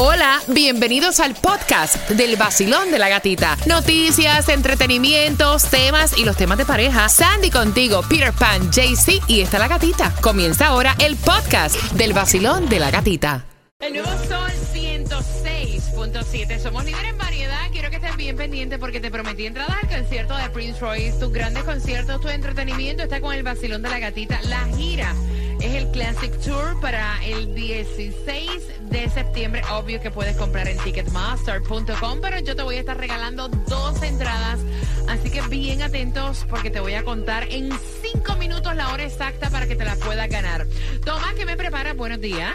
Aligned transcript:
Hola, 0.00 0.40
bienvenidos 0.46 1.18
al 1.18 1.34
podcast 1.34 2.08
del 2.10 2.36
vacilón 2.36 2.92
de 2.92 3.00
la 3.00 3.08
gatita. 3.08 3.56
Noticias, 3.66 4.48
entretenimientos, 4.48 5.64
temas 5.64 6.16
y 6.16 6.24
los 6.24 6.36
temas 6.36 6.56
de 6.56 6.64
pareja. 6.64 7.08
Sandy 7.08 7.50
contigo, 7.50 8.02
Peter 8.08 8.32
Pan, 8.32 8.70
JC 8.70 9.20
y 9.26 9.40
está 9.40 9.58
la 9.58 9.66
gatita. 9.66 10.14
Comienza 10.20 10.68
ahora 10.68 10.94
el 11.00 11.16
podcast 11.16 11.74
del 11.94 12.12
vacilón 12.12 12.68
de 12.68 12.78
la 12.78 12.92
gatita. 12.92 13.44
El 13.80 13.94
nuevo 13.94 14.08
Sol 14.28 14.52
106.7. 14.72 16.62
Somos 16.62 16.84
líderes 16.84 17.10
en 17.10 17.18
variedad. 17.18 17.68
Quiero 17.72 17.90
que 17.90 17.96
estés 17.96 18.16
bien 18.16 18.36
pendiente 18.36 18.78
porque 18.78 19.00
te 19.00 19.10
prometí 19.10 19.46
entradas 19.46 19.78
al 19.82 19.88
concierto 19.88 20.36
de 20.36 20.48
Prince 20.50 20.78
Royce. 20.78 21.18
Tus 21.18 21.32
grandes 21.32 21.64
conciertos, 21.64 22.20
tu 22.20 22.28
entretenimiento 22.28 23.02
está 23.02 23.20
con 23.20 23.34
el 23.34 23.42
vacilón 23.42 23.82
de 23.82 23.90
la 23.90 23.98
gatita. 23.98 24.40
La 24.42 24.64
gira 24.76 25.12
es 25.60 25.74
el 25.74 25.90
Classic 25.90 26.32
Tour 26.40 26.80
para 26.80 27.24
el 27.24 27.54
16 27.54 28.50
de 28.90 29.08
septiembre. 29.08 29.62
Obvio 29.72 30.00
que 30.00 30.10
puedes 30.10 30.36
comprar 30.36 30.68
en 30.68 30.78
ticketmaster.com, 30.78 32.18
pero 32.20 32.38
yo 32.40 32.54
te 32.54 32.62
voy 32.62 32.76
a 32.76 32.80
estar 32.80 32.96
regalando 32.96 33.48
dos 33.48 34.02
entradas. 34.02 34.60
Así 35.08 35.30
que 35.30 35.42
bien 35.42 35.82
atentos 35.82 36.46
porque 36.48 36.70
te 36.70 36.80
voy 36.80 36.94
a 36.94 37.02
contar 37.02 37.44
en 37.50 37.70
cinco 38.02 38.36
minutos 38.36 38.74
la 38.76 38.92
hora 38.92 39.04
exacta 39.04 39.50
para 39.50 39.66
que 39.66 39.76
te 39.76 39.84
la 39.84 39.96
puedas 39.96 40.28
ganar. 40.28 40.66
Tomás, 41.04 41.34
¿qué 41.34 41.46
me 41.46 41.56
prepara? 41.56 41.94
Buenos 41.94 42.20
días. 42.20 42.54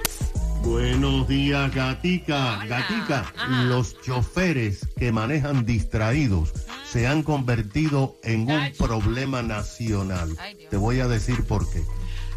Buenos 0.64 1.28
días, 1.28 1.74
Gatica. 1.76 2.66
Gatica, 2.66 3.34
los 3.66 4.00
choferes 4.02 4.88
que 4.98 5.12
manejan 5.12 5.66
distraídos 5.66 6.54
se 6.86 7.06
han 7.06 7.22
convertido 7.22 8.18
en 8.24 8.50
un 8.50 8.72
problema 8.78 9.42
nacional. 9.42 10.38
Te 10.70 10.78
voy 10.78 11.02
a 11.02 11.08
decir 11.08 11.44
por 11.44 11.70
qué. 11.70 11.84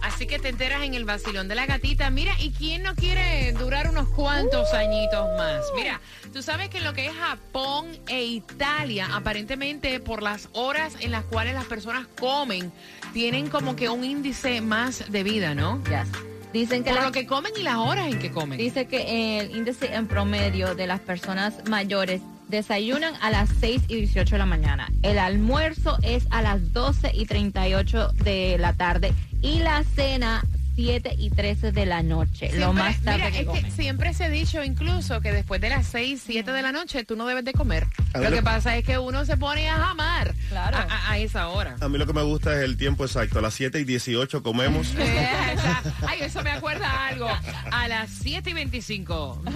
Así 0.07 0.29
que 0.29 0.39
te 0.39 0.51
enteras 0.51 0.85
en 0.85 0.95
el 0.95 1.05
vacilón 1.05 1.49
de 1.49 1.57
la 1.57 1.67
gatita. 1.67 2.11
Mira, 2.11 2.33
¿y 2.39 2.53
quién 2.53 2.85
no 2.85 2.95
quiere 2.95 3.53
durar 3.53 3.91
unos 3.91 4.09
cuantos 4.11 4.73
añitos 4.73 5.27
más? 5.37 5.65
Mira, 5.75 6.01
tú 6.33 6.45
sabes 6.45 6.69
que 6.69 6.79
en 6.79 6.85
lo 6.85 6.95
que 6.95 7.07
es 7.07 7.13
Japón 7.13 7.87
e 8.07 8.23
Italia, 8.23 9.09
aparentemente 9.13 9.99
por 9.99 10.23
las 10.23 10.49
horas 10.53 10.95
en 11.01 11.11
las 11.11 11.25
cuales 11.25 11.55
las 11.55 11.65
personas 11.65 12.07
comen, 12.21 12.73
tienen 13.13 13.49
como 13.49 13.75
que 13.75 13.89
un 13.89 14.05
índice 14.05 14.61
más 14.61 15.11
de 15.11 15.25
vida, 15.25 15.57
¿no? 15.57 15.83
Ya. 15.91 16.07
Dicen 16.53 16.85
que 16.85 16.91
por 16.93 17.03
lo 17.03 17.11
que 17.11 17.27
comen 17.27 17.53
y 17.57 17.63
las 17.65 17.77
horas 17.77 18.07
en 18.07 18.21
que 18.21 18.31
comen. 18.31 18.59
Dice 18.59 18.87
que 18.87 19.41
el 19.41 19.57
índice 19.57 19.93
en 19.93 20.07
promedio 20.07 20.77
de 20.77 20.87
las 20.87 21.01
personas 21.01 21.69
mayores 21.69 22.23
desayunan 22.49 23.15
a 23.21 23.31
las 23.31 23.49
6 23.61 23.83
y 23.89 23.97
18 23.97 24.35
de 24.35 24.39
la 24.39 24.47
mañana. 24.47 24.91
El 25.03 25.19
almuerzo 25.19 25.99
es 26.03 26.27
a 26.31 26.43
las 26.43 26.73
12 26.73 27.13
y 27.15 27.27
38 27.27 28.13
de 28.25 28.57
la 28.59 28.73
tarde 28.73 29.13
y 29.43 29.59
la 29.59 29.83
cena 29.85 30.45
7 30.77 31.17
y 31.19 31.31
13 31.31 31.73
de 31.73 31.87
la 31.87 32.03
noche, 32.03 32.51
lo 32.59 32.75
más 32.75 33.01
tarde 33.01 33.31
mira, 33.31 33.55
es 33.55 33.65
que 33.65 33.71
siempre 33.71 34.13
se 34.13 34.25
ha 34.25 34.29
dicho 34.29 34.63
incluso 34.63 35.23
que 35.23 35.33
después 35.33 35.59
de 35.59 35.71
las 35.71 35.87
6, 35.87 36.23
7 36.25 36.53
de 36.53 36.63
la 36.63 36.71
noche 36.71 37.03
tú 37.05 37.17
no 37.17 37.27
debes 37.27 37.47
de 37.47 37.55
comer. 37.55 37.87
Lo 38.15 38.31
que 38.31 38.43
pasa 38.43 38.77
es 38.77 38.85
que 38.85 38.99
uno 38.99 39.25
se 39.25 39.39
pone 39.39 39.71
a 39.71 39.77
jamar 39.77 40.35
claro. 40.51 40.77
a, 41.09 41.17
esa 41.17 41.49
hora. 41.49 41.77
A 41.81 41.89
mí 41.89 41.97
lo 41.97 42.07
que 42.07 42.13
me 42.13 42.23
gusta 42.23 42.55
es 42.55 42.63
el 42.63 42.77
tiempo 42.77 43.05
exacto. 43.07 43.39
A 43.39 43.43
las 43.43 43.55
7 43.55 43.81
y 43.81 43.85
18 43.85 44.43
comemos. 44.43 44.95
Ay, 46.07 46.21
eso 46.21 46.43
me 46.43 46.51
acuerda 46.51 47.07
algo. 47.07 47.29
A 47.73 47.89
las 47.89 48.11
7 48.11 48.51
y 48.51 48.53
25. 48.53 49.43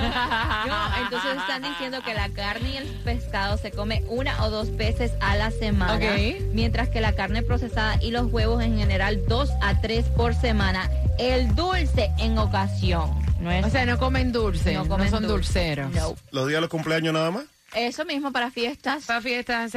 No, 0.71 1.03
entonces 1.03 1.37
están 1.39 1.63
diciendo 1.63 2.03
que 2.05 2.15
la 2.15 2.29
carne 2.31 2.71
y 2.71 2.77
el 2.77 2.87
pescado 3.05 3.57
se 3.57 3.71
come 3.71 4.03
una 4.09 4.45
o 4.45 4.51
dos 4.51 4.77
veces 4.77 5.13
a 5.21 5.37
la 5.37 5.51
semana. 5.51 6.17
Mientras 6.53 6.89
que 6.89 7.01
la 7.01 7.15
carne 7.15 7.43
procesada 7.43 8.03
y 8.03 8.11
los 8.11 8.31
huevos 8.33 8.63
en 8.63 8.79
general 8.79 9.23
dos 9.27 9.51
a 9.63 9.81
tres 9.81 10.07
por 10.07 10.35
semana 10.35 10.89
el 11.21 11.55
dulce 11.55 12.11
en 12.19 12.39
ocasión. 12.39 13.11
No 13.41 13.51
o 13.67 13.71
sea, 13.71 13.85
no 13.85 13.99
comen 13.99 14.33
dulce, 14.33 14.75
no, 14.75 14.89
comen 14.89 15.11
son 15.11 15.27
dulceros. 15.27 15.93
¿Los 16.31 16.47
días 16.47 16.57
de 16.57 16.61
los 16.63 16.71
cumpleaños 16.71 17.13
nada 17.13 17.31
más? 17.31 17.45
Eso 17.75 18.05
mismo 18.05 18.33
para 18.33 18.51
fiestas. 18.51 19.05
Para 19.05 19.21
fiestas, 19.21 19.73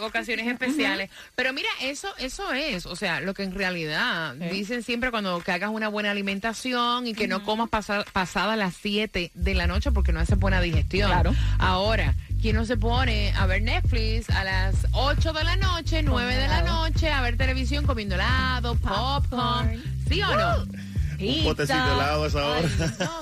ocasiones 0.00 0.46
especiales. 0.46 1.10
Pero 1.36 1.52
mira, 1.52 1.68
eso 1.82 2.08
eso 2.18 2.52
es, 2.52 2.84
o 2.84 2.96
sea, 2.96 3.20
lo 3.20 3.32
que 3.32 3.44
en 3.44 3.54
realidad 3.54 4.34
dicen 4.34 4.82
siempre 4.82 5.10
cuando 5.10 5.40
que 5.40 5.52
hagas 5.52 5.70
una 5.70 5.88
buena 5.88 6.10
alimentación 6.10 7.06
y 7.06 7.14
que 7.14 7.28
no 7.28 7.44
comas 7.44 7.68
pasada 7.68 8.56
las 8.56 8.74
7 8.74 9.30
de 9.34 9.54
la 9.54 9.66
noche 9.66 9.92
porque 9.92 10.12
no 10.12 10.20
hace 10.20 10.34
buena 10.34 10.60
digestión. 10.60 11.10
Claro. 11.10 11.34
Ahora, 11.58 12.14
¿quién 12.40 12.56
no 12.56 12.64
se 12.64 12.76
pone 12.76 13.32
a 13.36 13.46
ver 13.46 13.62
Netflix 13.62 14.30
a 14.30 14.42
las 14.42 14.74
8 14.92 15.32
de 15.32 15.44
la 15.44 15.56
noche, 15.56 16.02
9 16.02 16.34
de 16.34 16.48
la 16.48 16.62
noche, 16.62 17.10
a 17.10 17.22
ver 17.22 17.36
televisión 17.36 17.86
comiendo 17.86 18.16
helado, 18.16 18.74
popcorn? 18.76 19.80
¿Sí 20.08 20.22
o 20.22 20.34
no? 20.34 20.87
Un 21.20 21.44
potecito 21.44 21.84
de 21.84 21.92
helado 21.94 22.24
a 22.24 22.26
esa 22.28 22.46
hora. 22.46 22.68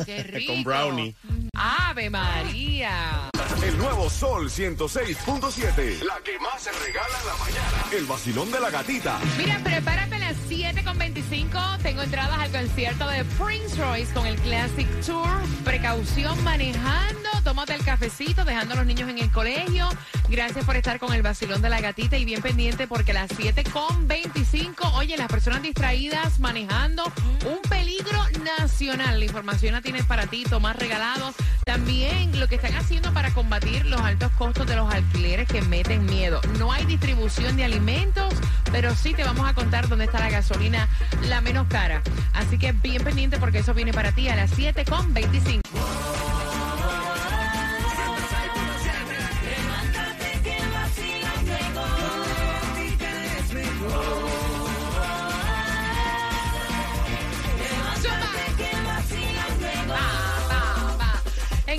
qué 0.04 0.22
rico. 0.22 0.52
Con 0.52 0.64
brownie. 0.64 1.14
Ave 1.54 2.10
María. 2.10 3.30
El 3.62 3.78
nuevo 3.78 4.10
Sol 4.10 4.50
106.7. 4.50 6.02
La 6.02 6.16
que 6.22 6.38
más 6.38 6.62
se 6.62 6.70
regala 6.72 7.18
en 7.20 7.26
la 7.26 7.36
mañana. 7.36 7.84
El 7.92 8.04
vacilón 8.04 8.52
de 8.52 8.60
la 8.60 8.70
gatita. 8.70 9.18
Mira, 9.38 9.58
prepárate 9.64 10.15
las 10.26 10.36
7.25. 10.50 11.78
Tengo 11.82 12.02
entradas 12.02 12.36
al 12.38 12.50
concierto 12.50 13.06
de 13.08 13.24
Prince 13.24 13.76
Royce 13.76 14.12
con 14.12 14.26
el 14.26 14.34
Classic 14.36 14.88
Tour. 15.04 15.28
Precaución 15.64 16.42
manejando. 16.42 17.28
Tómate 17.44 17.74
el 17.74 17.84
cafecito, 17.84 18.44
dejando 18.44 18.74
a 18.74 18.78
los 18.78 18.86
niños 18.86 19.08
en 19.08 19.18
el 19.18 19.30
colegio. 19.30 19.88
Gracias 20.28 20.64
por 20.64 20.74
estar 20.74 20.98
con 20.98 21.14
el 21.14 21.22
vacilón 21.22 21.62
de 21.62 21.68
la 21.68 21.80
gatita 21.80 22.16
y 22.16 22.24
bien 22.24 22.42
pendiente 22.42 22.88
porque 22.88 23.12
las 23.12 23.30
7.25. 23.30 24.94
Oye, 24.94 25.16
las 25.16 25.28
personas 25.28 25.62
distraídas 25.62 26.40
manejando. 26.40 27.04
Un 27.44 27.60
peligro 27.68 28.18
nacional. 28.58 29.20
La 29.20 29.24
información 29.24 29.74
la 29.74 29.82
tienes 29.82 30.04
para 30.06 30.26
ti, 30.26 30.42
Tomás 30.42 30.74
Regalado. 30.74 31.32
También 31.64 32.38
lo 32.38 32.48
que 32.48 32.56
están 32.56 32.74
haciendo 32.74 33.12
para 33.12 33.32
combatir 33.32 33.86
los 33.86 34.00
altos 34.00 34.30
costos 34.32 34.66
de 34.66 34.76
los 34.76 34.92
alquileres 34.92 35.48
que 35.48 35.62
meten 35.62 36.04
miedo. 36.06 36.40
No 36.58 36.72
hay 36.72 36.84
distribución 36.84 37.56
de 37.56 37.64
alimentos, 37.64 38.34
pero 38.72 38.94
sí 38.94 39.14
te 39.14 39.24
vamos 39.24 39.48
a 39.48 39.54
contar 39.54 39.88
dónde 39.88 40.04
está 40.06 40.18
la 40.18 40.30
gasolina 40.30 40.88
la 41.28 41.40
menos 41.40 41.66
cara. 41.68 42.02
Así 42.34 42.58
que 42.58 42.72
bien 42.72 43.02
pendiente 43.02 43.38
porque 43.38 43.58
eso 43.58 43.74
viene 43.74 43.92
para 43.92 44.12
ti 44.12 44.28
a 44.28 44.36
las 44.36 44.56
7.25. 44.56 46.35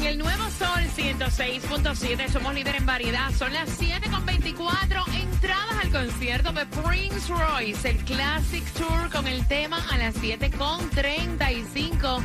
el 0.07 0.18
nuevo 0.19 0.44
Sol 0.57 0.84
106.7 0.95 2.29
somos 2.29 2.53
líder 2.53 2.78
en 2.78 2.85
variedad. 2.85 3.29
Son 3.34 3.51
las 3.51 3.78
7.24 3.78 5.03
entradas 5.22 5.84
al 5.84 5.91
concierto 5.91 6.53
de 6.53 6.66
Prince 6.68 7.28
Royce, 7.28 7.90
el 7.90 7.97
Classic 8.06 8.63
Tour 8.72 9.09
con 9.12 9.28
el 9.28 9.46
tema 9.47 9.85
a 9.91 9.97
las 9.97 10.16
7.35. 10.16 12.22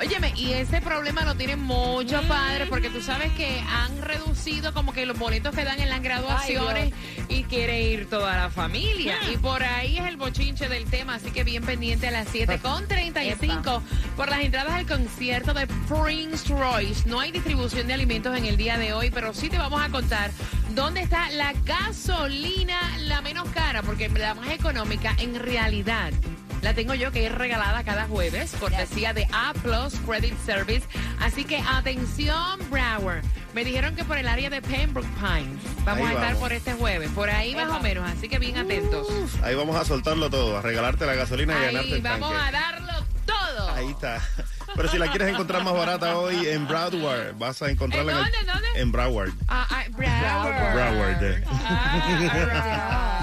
Óyeme, 0.00 0.32
y 0.36 0.52
ese 0.52 0.80
problema 0.80 1.24
lo 1.24 1.34
tienen 1.36 1.60
muchos 1.60 2.24
padres 2.24 2.68
porque 2.68 2.90
tú 2.90 3.00
sabes 3.00 3.30
que 3.32 3.60
han 3.60 4.02
reducido 4.02 4.74
como 4.74 4.92
que 4.92 5.06
los 5.06 5.18
boletos 5.18 5.54
que 5.54 5.64
dan 5.64 5.80
en 5.80 5.90
las 5.90 6.02
graduaciones 6.02 6.92
y 7.28 7.44
quiere 7.44 7.82
ir 7.82 8.08
toda 8.08 8.36
la 8.36 8.50
familia. 8.50 9.16
Y 9.32 9.36
por 9.36 9.62
ahí 9.62 9.98
es 9.98 10.06
el 10.06 10.16
bochinche 10.16 10.68
del 10.68 10.84
tema, 10.86 11.16
así 11.16 11.30
que 11.30 11.44
bien 11.44 11.64
pendiente 11.64 12.08
a 12.08 12.10
las 12.10 12.32
7.35 12.32 13.80
por 14.16 14.28
las 14.28 14.40
entradas 14.40 14.72
al 14.72 14.86
concierto 14.86 15.54
de 15.54 15.66
Prince 15.66 16.52
Royce. 16.52 17.08
No 17.08 17.20
hay 17.20 17.30
distribución 17.30 17.86
de 17.86 17.94
alimentos 17.94 18.36
en 18.36 18.46
el 18.46 18.56
día 18.56 18.78
de 18.78 18.92
hoy, 18.92 19.10
pero 19.10 19.32
sí 19.32 19.48
te 19.48 19.58
vamos 19.58 19.80
a 19.80 19.88
contar 19.90 20.30
dónde 20.74 21.02
está 21.02 21.30
la 21.30 21.52
gasolina 21.64 22.80
la 22.98 23.20
menos 23.20 23.48
cara, 23.50 23.82
porque 23.82 24.08
la 24.08 24.34
más 24.34 24.50
económica 24.50 25.14
en 25.18 25.34
realidad 25.38 26.12
la 26.62 26.74
tengo 26.74 26.94
yo 26.94 27.10
que 27.10 27.26
es 27.26 27.34
regalada 27.34 27.84
cada 27.84 28.06
jueves, 28.06 28.54
cortesía 28.58 29.12
de 29.12 29.26
A 29.32 29.52
Plus 29.62 29.94
Credit 30.06 30.38
Service. 30.46 30.86
Así 31.20 31.44
que 31.44 31.58
atención, 31.58 32.60
Broward. 32.70 33.22
Me 33.52 33.64
dijeron 33.64 33.94
que 33.94 34.04
por 34.04 34.16
el 34.16 34.28
área 34.28 34.48
de 34.48 34.62
Pembroke 34.62 35.08
Pines 35.16 35.60
vamos 35.84 36.08
a 36.08 36.12
estar 36.12 36.36
por 36.36 36.52
este 36.52 36.72
jueves, 36.72 37.10
por 37.10 37.28
ahí 37.28 37.54
más 37.54 37.68
o 37.68 37.80
menos, 37.80 38.10
así 38.10 38.28
que 38.28 38.38
bien 38.38 38.56
atentos. 38.56 39.08
ahí 39.42 39.54
vamos 39.54 39.76
a 39.76 39.84
soltarlo 39.84 40.30
todo, 40.30 40.56
a 40.56 40.62
regalarte 40.62 41.04
la 41.04 41.14
gasolina 41.14 41.54
y 41.58 41.66
ganarte 41.66 41.96
el 41.96 42.02
vamos 42.02 42.32
a 42.34 42.50
darlo 42.50 42.92
todo. 43.26 43.70
Ahí 43.74 43.90
está. 43.90 44.20
Pero 44.74 44.88
si 44.88 44.96
la 44.96 45.08
quieres 45.08 45.28
encontrar 45.28 45.62
más 45.64 45.74
barata 45.74 46.16
hoy 46.16 46.48
en 46.48 46.66
Broward, 46.66 47.36
vas 47.36 47.60
a 47.60 47.70
encontrarla 47.70 48.12
en, 48.12 48.18
dónde, 48.18 48.38
dónde? 48.46 48.68
en 48.76 48.92
Broward. 48.92 49.32
Ah, 49.48 49.66
ah 49.68 49.84
Broward. 49.90 50.74
Broward. 50.74 51.44
Ah, 51.46 53.21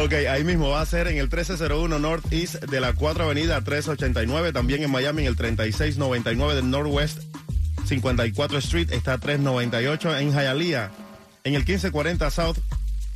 Ok, 0.00 0.12
ahí 0.30 0.44
mismo 0.44 0.70
va 0.70 0.80
a 0.80 0.86
ser 0.86 1.08
en 1.08 1.16
el 1.16 1.24
1301 1.24 1.98
Northeast 1.98 2.54
de 2.64 2.80
la 2.80 2.92
4 2.92 3.24
Avenida 3.24 3.60
389. 3.60 4.52
También 4.52 4.82
en 4.84 4.90
Miami 4.92 5.22
en 5.22 5.28
el 5.28 5.36
3699 5.36 6.54
del 6.54 6.70
Northwest 6.70 7.22
54 7.86 8.58
Street 8.58 8.92
está 8.92 9.18
398. 9.18 10.16
En 10.18 10.32
Hialeah 10.32 10.92
en 11.42 11.54
el 11.54 11.60
1540 11.60 12.30
South 12.30 12.58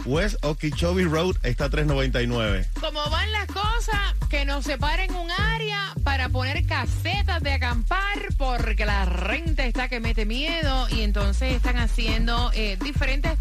West 0.05 0.45
Okeechobee 0.45 1.05
Road 1.05 1.37
está 1.45 1.71
399. 1.71 2.69
¿Cómo 2.81 3.09
van 3.11 3.31
las 3.31 3.47
cosas? 3.47 3.73
cosa 3.83 4.15
que 4.31 4.45
nos 4.45 4.65
separa 4.65 5.05
en 5.05 5.15
un 5.15 5.31
área 5.31 5.93
para 6.05 6.29
poner 6.29 6.65
casetas 6.67 7.43
de 7.43 7.53
acampar 7.53 8.29
porque 8.39 8.87
la 8.87 9.05
renta 9.05 9.65
está 9.67 9.89
que 9.89 9.99
mete 9.99 10.25
miedo 10.25 10.89
y 10.91 11.03
entonces 11.03 11.55
están 11.55 11.79
haciendo 11.79 12.51
eh, 12.55 12.79
diferentes, 12.83 13.33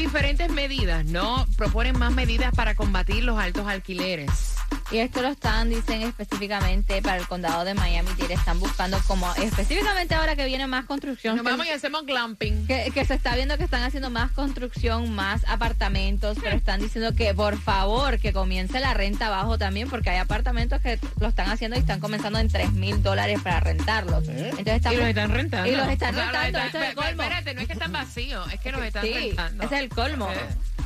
diferentes 0.00 0.50
medidas, 0.50 1.04
¿no? 1.04 1.46
Proponen 1.58 1.98
más 1.98 2.12
medidas 2.12 2.54
para 2.54 2.74
combatir 2.74 3.22
los 3.22 3.38
altos 3.38 3.66
alquileres. 3.66 4.59
Y 4.90 4.98
esto 4.98 5.22
lo 5.22 5.28
están, 5.28 5.70
dicen 5.70 6.02
específicamente 6.02 7.00
para 7.00 7.18
el 7.18 7.28
condado 7.28 7.64
de 7.64 7.74
Miami-Dade. 7.74 8.34
Están 8.34 8.58
buscando 8.58 8.98
como, 9.06 9.32
específicamente 9.36 10.14
ahora 10.16 10.34
que 10.34 10.44
viene 10.46 10.66
más 10.66 10.84
construcción. 10.86 11.36
Nos 11.36 11.44
vamos 11.44 11.66
y 11.66 11.70
hacemos 11.70 12.04
glamping. 12.06 12.66
que, 12.66 12.90
que 12.92 13.04
se 13.04 13.14
está 13.14 13.36
viendo 13.36 13.56
que 13.56 13.62
están 13.64 13.82
haciendo 13.84 14.10
más 14.10 14.32
construcción, 14.32 15.14
más 15.14 15.42
apartamentos, 15.46 16.38
pero 16.42 16.56
están 16.56 16.80
diciendo 16.80 17.14
que 17.14 17.32
por 17.34 17.56
favor 17.60 18.18
que 18.18 18.32
comience 18.32 18.80
la 18.80 18.92
renta 18.94 19.28
abajo 19.28 19.58
también, 19.58 19.88
porque 19.88 20.10
hay 20.10 20.18
apartamentos 20.18 20.80
que 20.80 20.98
lo 21.20 21.28
están 21.28 21.48
haciendo 21.50 21.76
y 21.76 21.80
están 21.80 22.00
comenzando 22.00 22.40
en 22.40 22.48
3 22.48 22.72
mil 22.72 23.00
dólares 23.02 23.40
para 23.44 23.60
rentarlos. 23.60 24.26
Entonces 24.28 24.66
estamos- 24.74 24.94
Y 24.98 25.00
los 25.00 25.08
están 25.08 25.30
rentando. 25.30 25.70
Y 25.70 25.76
los 25.76 25.88
están 25.88 26.14
O 26.14 26.18
sea, 26.18 26.32
rentando, 26.32 26.58
los 26.58 26.68
es 26.74 26.74
el 26.88 26.94
colmo. 26.96 27.22
Espérate, 27.22 27.54
no 27.54 27.60
es 27.60 27.66
que 27.68 27.72
están 27.74 27.92
vacíos, 27.92 28.52
es 28.52 28.60
que 28.60 28.72
los 28.72 28.82
están 28.82 29.04
Sí, 29.04 29.12
rentando. 29.14 29.64
ese 29.64 29.74
es 29.76 29.80
el 29.82 29.88
colmo. 29.88 30.28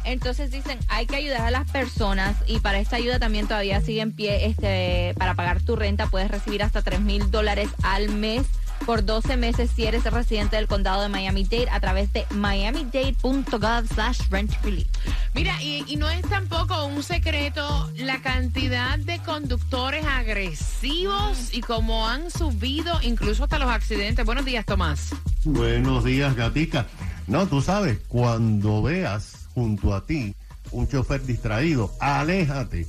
Entonces 0.04 0.50
dicen, 0.50 0.78
hay 0.88 1.06
que 1.06 1.16
ayudar 1.16 1.42
a 1.42 1.50
las 1.50 1.70
personas 1.70 2.36
y 2.46 2.60
para 2.60 2.78
esta 2.78 2.96
ayuda 2.96 3.18
también 3.18 3.48
todavía 3.48 3.80
sigue 3.80 4.00
en 4.00 4.12
pie, 4.12 4.46
este, 4.46 5.14
para 5.18 5.34
pagar 5.34 5.62
tu 5.62 5.76
renta 5.76 6.06
puedes 6.06 6.30
recibir 6.30 6.62
hasta 6.62 6.82
3 6.82 7.00
mil 7.00 7.30
dólares 7.30 7.68
al 7.82 8.10
mes 8.10 8.46
por 8.84 9.04
12 9.04 9.36
meses 9.36 9.70
si 9.74 9.86
eres 9.86 10.04
residente 10.04 10.56
del 10.56 10.66
condado 10.66 11.02
de 11.02 11.08
Miami-Dade 11.08 11.70
a 11.70 11.80
través 11.80 12.12
de 12.12 12.26
miamidade.gov 12.30 13.86
slash 13.86 14.20
rent 14.30 14.52
relief. 14.62 14.86
Mira, 15.34 15.60
y, 15.62 15.84
y 15.86 15.96
no 15.96 16.10
es 16.10 16.22
tampoco 16.22 16.84
un 16.84 17.02
secreto 17.02 17.90
la 17.96 18.20
cantidad 18.20 18.98
de 18.98 19.18
conductores 19.20 20.04
agresivos 20.06 21.52
y 21.52 21.60
cómo 21.62 22.06
han 22.06 22.30
subido 22.30 23.00
incluso 23.02 23.44
hasta 23.44 23.58
los 23.58 23.70
accidentes. 23.70 24.24
Buenos 24.24 24.44
días, 24.44 24.66
Tomás. 24.66 25.14
Buenos 25.44 26.04
días, 26.04 26.36
gatica. 26.36 26.86
No, 27.26 27.46
tú 27.46 27.62
sabes, 27.62 27.98
cuando 28.08 28.82
veas 28.82 29.43
junto 29.54 29.94
a 29.94 30.04
ti 30.04 30.34
un 30.70 30.88
chofer 30.88 31.24
distraído, 31.24 31.92
aléjate, 32.00 32.86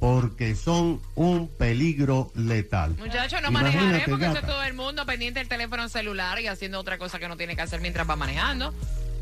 porque 0.00 0.54
son 0.54 1.00
un 1.14 1.48
peligro 1.48 2.30
letal. 2.34 2.96
Muchachos, 2.98 3.40
no 3.42 3.50
manejaré 3.50 4.04
porque 4.06 4.24
eso 4.24 4.34
gata. 4.34 4.46
es 4.46 4.52
todo 4.52 4.62
el 4.62 4.74
mundo 4.74 5.06
pendiente 5.06 5.40
del 5.40 5.48
teléfono 5.48 5.88
celular 5.88 6.40
y 6.40 6.46
haciendo 6.46 6.78
otra 6.80 6.98
cosa 6.98 7.18
que 7.18 7.28
no 7.28 7.36
tiene 7.36 7.56
que 7.56 7.62
hacer 7.62 7.80
mientras 7.80 8.08
va 8.08 8.16
manejando. 8.16 8.74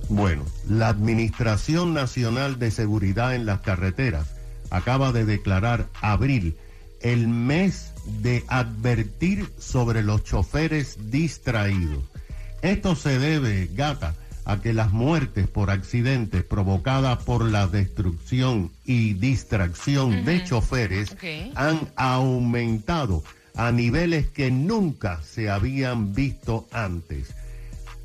Bueno, 0.09 0.45
la 0.69 0.89
Administración 0.89 1.95
Nacional 1.95 2.59
de 2.59 2.71
Seguridad 2.71 3.35
en 3.35 3.47
las 3.47 3.61
Carreteras 3.61 4.27
acaba 4.71 5.13
de 5.13 5.25
declarar 5.25 5.87
abril 6.01 6.57
el 7.01 7.29
mes 7.29 7.93
de 8.23 8.45
advertir 8.49 9.51
sobre 9.59 10.03
los 10.03 10.25
choferes 10.25 11.11
distraídos. 11.11 12.05
Esto 12.63 12.97
se 12.97 13.19
debe, 13.19 13.69
gata, 13.73 14.15
a 14.45 14.61
que 14.61 14.73
las 14.73 14.93
muertes 14.93 15.49
por 15.49 15.71
accidentes 15.71 16.45
provocadas 16.45 17.23
por 17.25 17.45
la 17.45 17.67
destrucción 17.67 18.71
y 18.85 19.15
distracción 19.15 20.25
de 20.25 20.45
choferes 20.45 21.17
han 21.55 21.89
aumentado 21.97 23.25
a 23.57 23.73
niveles 23.73 24.29
que 24.29 24.51
nunca 24.51 25.23
se 25.23 25.49
habían 25.49 26.13
visto 26.13 26.67
antes. 26.73 27.33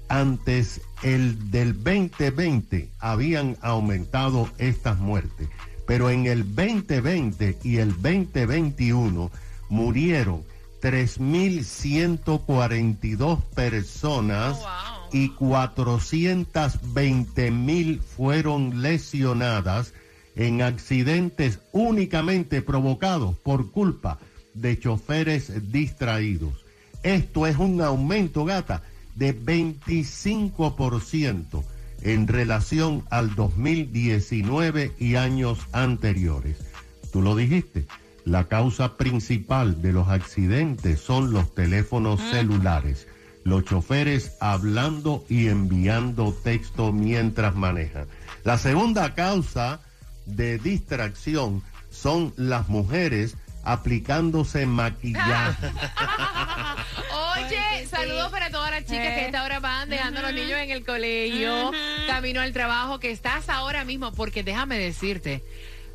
Antes 0.07 0.81
el 1.03 1.51
del 1.51 1.83
2020 1.83 2.89
habían 2.99 3.57
aumentado 3.61 4.49
estas 4.57 4.97
muertes, 4.99 5.49
pero 5.85 6.09
en 6.09 6.25
el 6.25 6.55
2020 6.55 7.57
y 7.63 7.77
el 7.77 7.93
2021 8.01 9.29
murieron 9.69 10.43
3.142 10.81 13.41
personas 13.53 14.57
Oh, 14.57 14.61
wow. 14.61 14.98
Y 15.11 15.29
420 15.29 17.51
mil 17.51 18.01
fueron 18.01 18.81
lesionadas 18.81 19.93
en 20.35 20.61
accidentes 20.61 21.59
únicamente 21.71 22.61
provocados 22.61 23.37
por 23.37 23.71
culpa 23.71 24.19
de 24.53 24.77
choferes 24.79 25.71
distraídos. 25.71 26.65
Esto 27.03 27.47
es 27.47 27.57
un 27.57 27.81
aumento, 27.81 28.45
gata, 28.45 28.83
de 29.15 29.37
25% 29.37 31.63
en 32.01 32.27
relación 32.27 33.03
al 33.09 33.35
2019 33.35 34.93
y 34.99 35.15
años 35.15 35.59
anteriores. 35.71 36.57
Tú 37.11 37.21
lo 37.21 37.35
dijiste, 37.35 37.87
la 38.25 38.45
causa 38.45 38.95
principal 38.95 39.81
de 39.81 39.91
los 39.91 40.07
accidentes 40.09 40.99
son 40.99 41.33
los 41.33 41.55
teléfonos 41.55 42.21
celulares, 42.31 43.07
los 43.49 43.65
choferes 43.65 44.37
hablando 44.39 45.25
y 45.27 45.47
enviando 45.47 46.33
texto 46.43 46.93
mientras 46.93 47.55
manejan. 47.55 48.07
La 48.43 48.57
segunda 48.57 49.15
causa 49.15 49.81
de 50.25 50.59
distracción 50.59 51.63
son 51.89 52.33
las 52.37 52.69
mujeres 52.69 53.35
aplicándose 53.63 54.65
maquillaje. 54.65 55.67
Oye, 57.37 57.87
saludos 57.87 58.31
para 58.31 58.49
todas 58.49 58.71
las 58.71 58.85
chicas 58.85 59.13
que 59.13 59.21
a 59.21 59.25
esta 59.25 59.43
hora 59.43 59.59
van 59.59 59.89
dejando 59.89 60.19
a 60.19 60.23
los 60.23 60.33
niños 60.33 60.59
en 60.59 60.71
el 60.71 60.85
colegio, 60.85 61.71
camino 62.07 62.41
al 62.41 62.53
trabajo, 62.53 62.99
que 62.99 63.11
estás 63.11 63.49
ahora 63.49 63.83
mismo, 63.83 64.13
porque 64.13 64.43
déjame 64.43 64.77
decirte, 64.77 65.43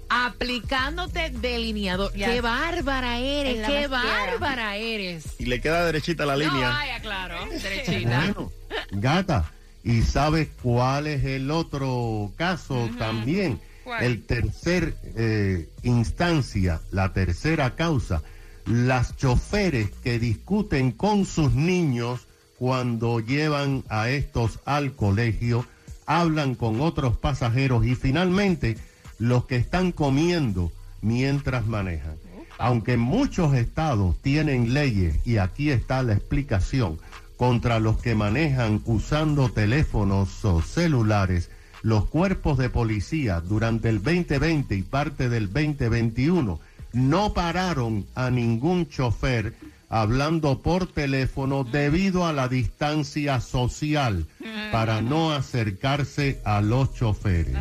aplicándote 0.09 1.31
delineador. 1.31 2.13
¡Qué 2.13 2.41
bárbara 2.41 3.19
eres! 3.19 3.67
¡Qué 3.67 3.87
bárbara 3.87 4.77
eres! 4.77 5.25
Y 5.39 5.47
le 5.47 5.61
queda 5.61 5.85
derechita 5.85 6.27
la 6.27 6.35
No, 6.35 6.39
línea. 6.41 6.69
vaya, 6.71 7.01
claro, 7.01 7.47
derechita. 7.51 8.21
Bueno, 8.21 8.53
gata, 8.93 9.53
¿y 9.83 10.03
sabes 10.03 10.49
cuál 10.63 11.07
es 11.07 11.25
el 11.25 11.51
otro 11.51 12.33
caso 12.37 12.89
también? 12.99 13.61
¿Cuál? 13.85 14.03
El 14.05 14.25
tercer 14.25 14.97
eh, 15.17 15.69
instancia, 15.83 16.81
la 16.91 17.13
tercera 17.13 17.75
causa, 17.77 18.23
las 18.67 19.17
choferes 19.17 19.91
que 20.03 20.19
discuten 20.19 20.91
con 20.93 21.27
sus 21.27 21.53
niños 21.53 22.27
cuando 22.59 23.21
llevan 23.21 23.85
a 23.91 24.09
estos 24.09 24.61
al 24.65 24.95
colegio, 24.95 25.67
hablan 26.07 26.55
con 26.55 26.81
otros 26.81 27.17
pasajeros 27.19 27.85
y 27.85 27.95
finalmente 27.95 28.79
los 29.19 29.47
que 29.47 29.57
están 29.57 29.93
comiendo 29.93 30.73
mientras 31.03 31.67
manejan. 31.67 32.17
Aunque 32.59 32.97
muchos 32.97 33.55
estados 33.55 34.17
tienen 34.23 34.75
leyes, 34.75 35.17
y 35.25 35.39
aquí 35.39 35.71
está 35.71 36.03
la 36.03 36.15
explicación, 36.15 36.99
contra 37.37 37.81
los 37.81 38.01
que 38.01 38.15
manejan 38.15 38.81
usando 38.85 39.49
teléfonos 39.49 40.45
o 40.45 40.63
celulares, 40.63 41.51
los 41.83 42.07
cuerpos 42.07 42.57
de 42.59 42.71
policía 42.71 43.41
durante 43.41 43.89
el 43.89 44.03
2020 44.03 44.75
y 44.75 44.83
parte 44.83 45.29
del 45.29 45.53
2021 45.53 46.59
no 46.95 47.35
pararon 47.35 48.07
a 48.15 48.31
ningún 48.31 48.89
chofer 48.89 49.55
hablando 49.89 50.63
por 50.63 50.87
teléfono 50.87 51.65
debido 51.65 52.27
a 52.27 52.33
la 52.33 52.49
distancia 52.49 53.41
social 53.41 54.27
para 54.73 55.03
no 55.03 55.33
acercarse 55.33 56.41
a 56.45 56.61
los 56.61 56.95
choferes. 56.95 57.57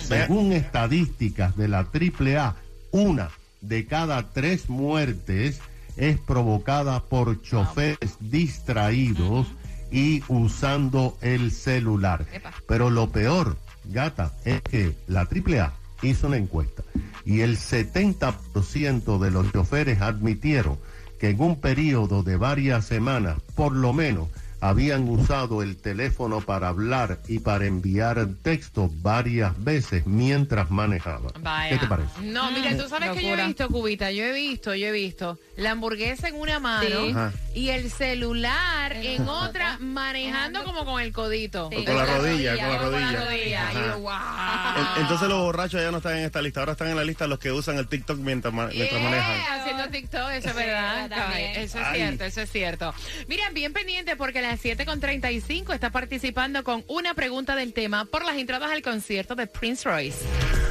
Según 0.00 0.52
estadísticas 0.52 1.56
de 1.56 1.68
la 1.68 1.80
AAA, 1.80 2.56
una 2.90 3.30
de 3.60 3.86
cada 3.86 4.30
tres 4.30 4.68
muertes 4.68 5.60
es 5.96 6.18
provocada 6.18 7.00
por 7.00 7.42
choferes 7.42 8.16
distraídos 8.20 9.46
y 9.90 10.22
usando 10.28 11.16
el 11.20 11.52
celular. 11.52 12.26
Pero 12.66 12.90
lo 12.90 13.10
peor, 13.10 13.56
gata, 13.84 14.32
es 14.44 14.60
que 14.62 14.96
la 15.06 15.20
AAA 15.20 15.72
hizo 16.02 16.26
una 16.26 16.36
encuesta 16.36 16.82
y 17.24 17.40
el 17.40 17.56
70% 17.56 19.18
de 19.18 19.30
los 19.30 19.50
choferes 19.52 20.00
admitieron 20.00 20.78
que 21.18 21.30
en 21.30 21.40
un 21.40 21.60
periodo 21.60 22.22
de 22.22 22.36
varias 22.36 22.84
semanas, 22.86 23.38
por 23.54 23.72
lo 23.72 23.92
menos, 23.92 24.28
habían 24.68 25.08
usado 25.08 25.62
el 25.62 25.76
teléfono 25.76 26.40
para 26.40 26.68
hablar 26.68 27.18
y 27.28 27.38
para 27.40 27.66
enviar 27.66 28.26
texto 28.42 28.90
varias 29.02 29.62
veces 29.62 30.06
mientras 30.06 30.70
manejaban. 30.70 31.32
Vaya. 31.40 31.68
¿Qué 31.70 31.78
te 31.78 31.86
parece? 31.86 32.08
No, 32.22 32.50
mira, 32.50 32.76
tú 32.76 32.88
sabes 32.88 33.10
que 33.10 33.22
yo 33.22 33.34
he 33.36 33.46
visto, 33.46 33.68
Cubita, 33.68 34.10
yo 34.10 34.24
he 34.24 34.32
visto, 34.32 34.74
yo 34.74 34.86
he 34.86 34.92
visto 34.92 35.38
la 35.56 35.72
hamburguesa 35.72 36.28
en 36.28 36.36
una 36.36 36.58
mano 36.60 36.84
Sí. 36.84 37.14
Y 37.54 37.68
el 37.68 37.88
celular 37.90 38.92
En 38.96 39.22
en 39.22 39.28
otra. 39.28 39.76
manejando 39.80 40.64
como 40.64 40.84
con 40.84 41.00
el 41.00 41.12
codito. 41.12 41.68
Sí, 41.70 41.84
con 41.84 41.96
la 41.96 42.04
rodilla, 42.06 42.56
con 42.56 42.68
la 42.72 42.78
Con 42.78 42.92
la 42.92 43.12
rodilla. 43.12 43.24
rodilla. 43.24 43.70
Y 43.70 43.74
yo, 43.74 43.80
Ajá. 43.80 44.74
wow. 44.76 44.82
En- 44.96 45.02
Entonces 45.02 45.28
los 45.28 45.38
borrachos 45.40 45.80
ya 45.80 45.90
no 45.90 45.98
están 45.98 46.16
en 46.18 46.24
esta 46.24 46.42
lista, 46.42 46.60
ahora 46.60 46.72
están 46.72 46.88
en 46.88 46.96
la 46.96 47.04
lista 47.04 47.26
los 47.26 47.38
que 47.38 47.52
usan 47.52 47.76
el 47.78 47.86
TikTok 47.86 48.18
mientras, 48.18 48.52
mientras 48.52 48.90
Yeah, 48.90 48.98
manejan. 49.00 49.60
haciendo 49.60 49.88
TikTok, 49.88 50.30
eso 50.30 50.48
es 50.48 50.52
Sí, 50.54 50.58
verdad. 50.58 51.38
Eso 51.56 51.78
es 51.78 51.84
Ay. 51.86 51.96
cierto, 52.00 52.24
eso 52.24 52.40
es 52.40 52.50
cierto. 52.50 52.94
Mira, 53.28 53.44
bien 53.50 53.72
pendiente 53.72 54.16
porque 54.16 54.38
a 54.40 54.42
las 54.54 54.62
7.35 54.62 55.74
está 55.74 55.90
participando 55.90 56.62
con 56.62 56.84
una 56.86 57.14
pregunta 57.14 57.56
del 57.56 57.72
tema 57.72 58.04
por 58.04 58.24
las 58.24 58.36
entradas 58.36 58.70
al 58.70 58.82
concierto 58.82 59.34
de 59.34 59.48
Prince 59.48 59.88
Royce. 59.88 60.18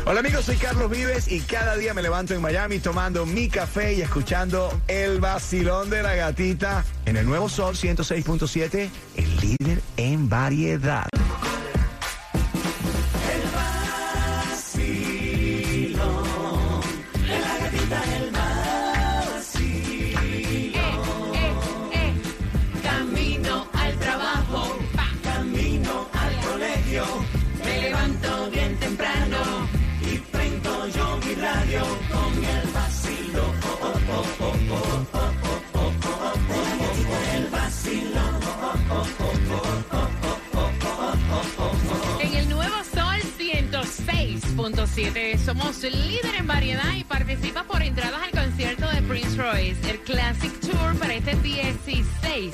Hola 0.06 0.22
amigos, 0.22 0.46
soy 0.46 0.56
Carlos 0.56 0.90
Vives 0.90 1.30
y 1.30 1.42
cada 1.42 1.75
día 1.75 1.94
me 1.94 2.02
levanto 2.02 2.34
en 2.34 2.42
Miami 2.42 2.80
tomando 2.80 3.25
mi 3.25 3.50
café 3.50 3.94
y 3.94 4.02
escuchando 4.02 4.82
el 4.88 5.20
vacilón 5.20 5.90
de 5.90 6.02
la 6.02 6.16
gatita 6.16 6.86
en 7.06 7.18
el 7.18 7.25
nuevo 7.25 7.50
Sol 7.50 7.75
106.7, 7.75 8.90
el 9.18 9.38
líder 9.42 9.82
en 9.98 10.30
variedad. 10.30 11.12
106.7 45.04 45.38
somos 45.38 45.84
líder 45.84 46.36
en 46.36 46.48
variedad 46.48 46.94
y 46.96 47.04
participa 47.04 47.64
por 47.64 47.82
entradas 47.82 48.22
al 48.22 48.32
concierto 48.32 48.90
de 48.90 49.02
Prince 49.02 49.36
Royce, 49.36 49.90
el 49.90 50.00
Classic 50.00 50.52
Tour 50.62 50.98
para 50.98 51.14
este 51.14 51.36
16 51.36 52.54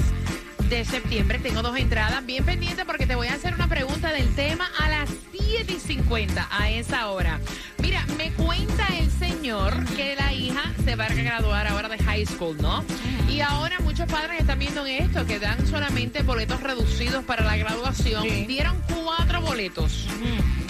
de 0.67 0.85
septiembre. 0.85 1.37
Tengo 1.39 1.61
dos 1.61 1.77
entradas 1.77 2.25
bien 2.25 2.43
pendientes 2.43 2.85
porque 2.85 3.05
te 3.05 3.15
voy 3.15 3.27
a 3.27 3.33
hacer 3.33 3.53
una 3.53 3.67
pregunta 3.67 4.11
del 4.11 4.33
tema 4.33 4.67
a 4.79 4.89
las 4.89 5.09
7 5.31 5.73
y 5.73 5.79
50 5.79 6.47
a 6.49 6.71
esa 6.71 7.11
hora. 7.11 7.39
Mira, 7.83 8.03
me 8.17 8.31
cuenta 8.31 8.87
el 8.97 9.11
señor 9.11 9.85
que 9.95 10.15
la 10.15 10.33
hija 10.33 10.63
se 10.83 10.95
va 10.95 11.05
a 11.05 11.13
graduar 11.13 11.67
ahora 11.67 11.87
de 11.87 11.99
high 11.99 12.25
school, 12.25 12.57
¿no? 12.59 12.83
Y 13.29 13.41
ahora 13.41 13.79
muchos 13.81 14.07
padres 14.11 14.41
están 14.41 14.57
viendo 14.57 14.85
en 14.87 15.03
esto 15.03 15.25
que 15.27 15.39
dan 15.39 15.67
solamente 15.67 16.23
boletos 16.23 16.61
reducidos 16.63 17.23
para 17.25 17.43
la 17.43 17.57
graduación. 17.57 18.23
Dieron 18.47 18.75
cuatro 19.03 19.41
boletos. 19.41 20.07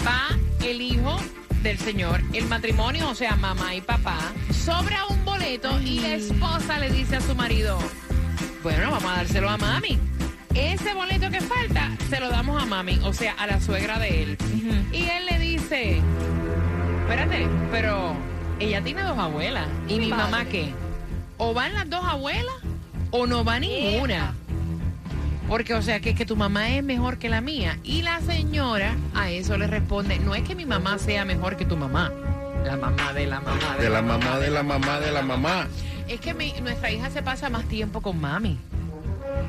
Va 0.06 0.28
el 0.62 0.82
hijo 0.82 1.18
del 1.62 1.78
señor, 1.78 2.22
el 2.32 2.46
matrimonio, 2.46 3.08
o 3.10 3.14
sea, 3.14 3.36
mamá 3.36 3.74
y 3.74 3.80
papá, 3.80 4.18
sobra 4.52 5.06
un 5.06 5.24
boleto 5.24 5.80
y 5.80 6.00
la 6.00 6.14
esposa 6.14 6.78
le 6.78 6.90
dice 6.90 7.16
a 7.16 7.20
su 7.20 7.34
marido, 7.34 7.78
bueno, 8.62 8.90
vamos 8.90 9.10
a 9.10 9.16
dárselo 9.16 9.48
a 9.50 9.56
mami. 9.56 9.98
Ese 10.54 10.94
boleto 10.94 11.30
que 11.30 11.40
falta, 11.40 11.96
se 12.08 12.18
lo 12.18 12.28
damos 12.28 12.60
a 12.60 12.66
mami, 12.66 12.98
o 13.04 13.12
sea, 13.12 13.32
a 13.34 13.46
la 13.46 13.60
suegra 13.60 13.98
de 13.98 14.22
él. 14.22 14.38
Y 14.92 15.04
él 15.04 15.26
le 15.26 15.38
dice, 15.38 16.00
espérate, 17.02 17.48
pero 17.70 18.16
ella 18.58 18.82
tiene 18.82 19.02
dos 19.02 19.18
abuelas. 19.18 19.68
¿Y 19.88 19.98
mi 19.98 20.08
mamá 20.08 20.44
qué? 20.46 20.72
¿O 21.38 21.54
van 21.54 21.74
las 21.74 21.88
dos 21.88 22.04
abuelas 22.04 22.54
o 23.10 23.26
no 23.26 23.44
va 23.44 23.60
ninguna? 23.60 24.34
Porque, 25.50 25.74
o 25.74 25.82
sea, 25.82 26.00
que, 26.00 26.14
que 26.14 26.24
tu 26.24 26.36
mamá 26.36 26.70
es 26.70 26.82
mejor 26.84 27.18
que 27.18 27.28
la 27.28 27.40
mía. 27.42 27.78
Y 27.84 28.00
la 28.02 28.20
señora 28.20 28.94
a 29.14 29.30
eso 29.30 29.58
le 29.58 29.66
responde, 29.66 30.18
no 30.20 30.34
es 30.34 30.42
que 30.44 30.54
mi 30.54 30.64
mamá 30.64 30.96
sea 30.98 31.24
mejor 31.26 31.56
que 31.56 31.64
tu 31.66 31.76
mamá. 31.76 32.10
La 32.64 32.76
mamá 32.76 33.12
de 33.12 33.26
la 33.26 33.40
mamá 33.40 33.76
De 33.80 33.90
la 33.90 34.00
mamá, 34.02 34.38
de 34.38 34.50
la 34.50 34.62
mamá, 34.62 35.00
de 35.00 35.10
la 35.10 35.22
mamá. 35.22 35.66
es 36.08 36.20
que 36.20 36.34
mi- 36.34 36.52
nuestra 36.62 36.90
hija 36.92 37.10
se 37.10 37.22
pasa 37.22 37.50
más 37.50 37.64
tiempo 37.64 38.00
con 38.00 38.20
mami. 38.20 38.58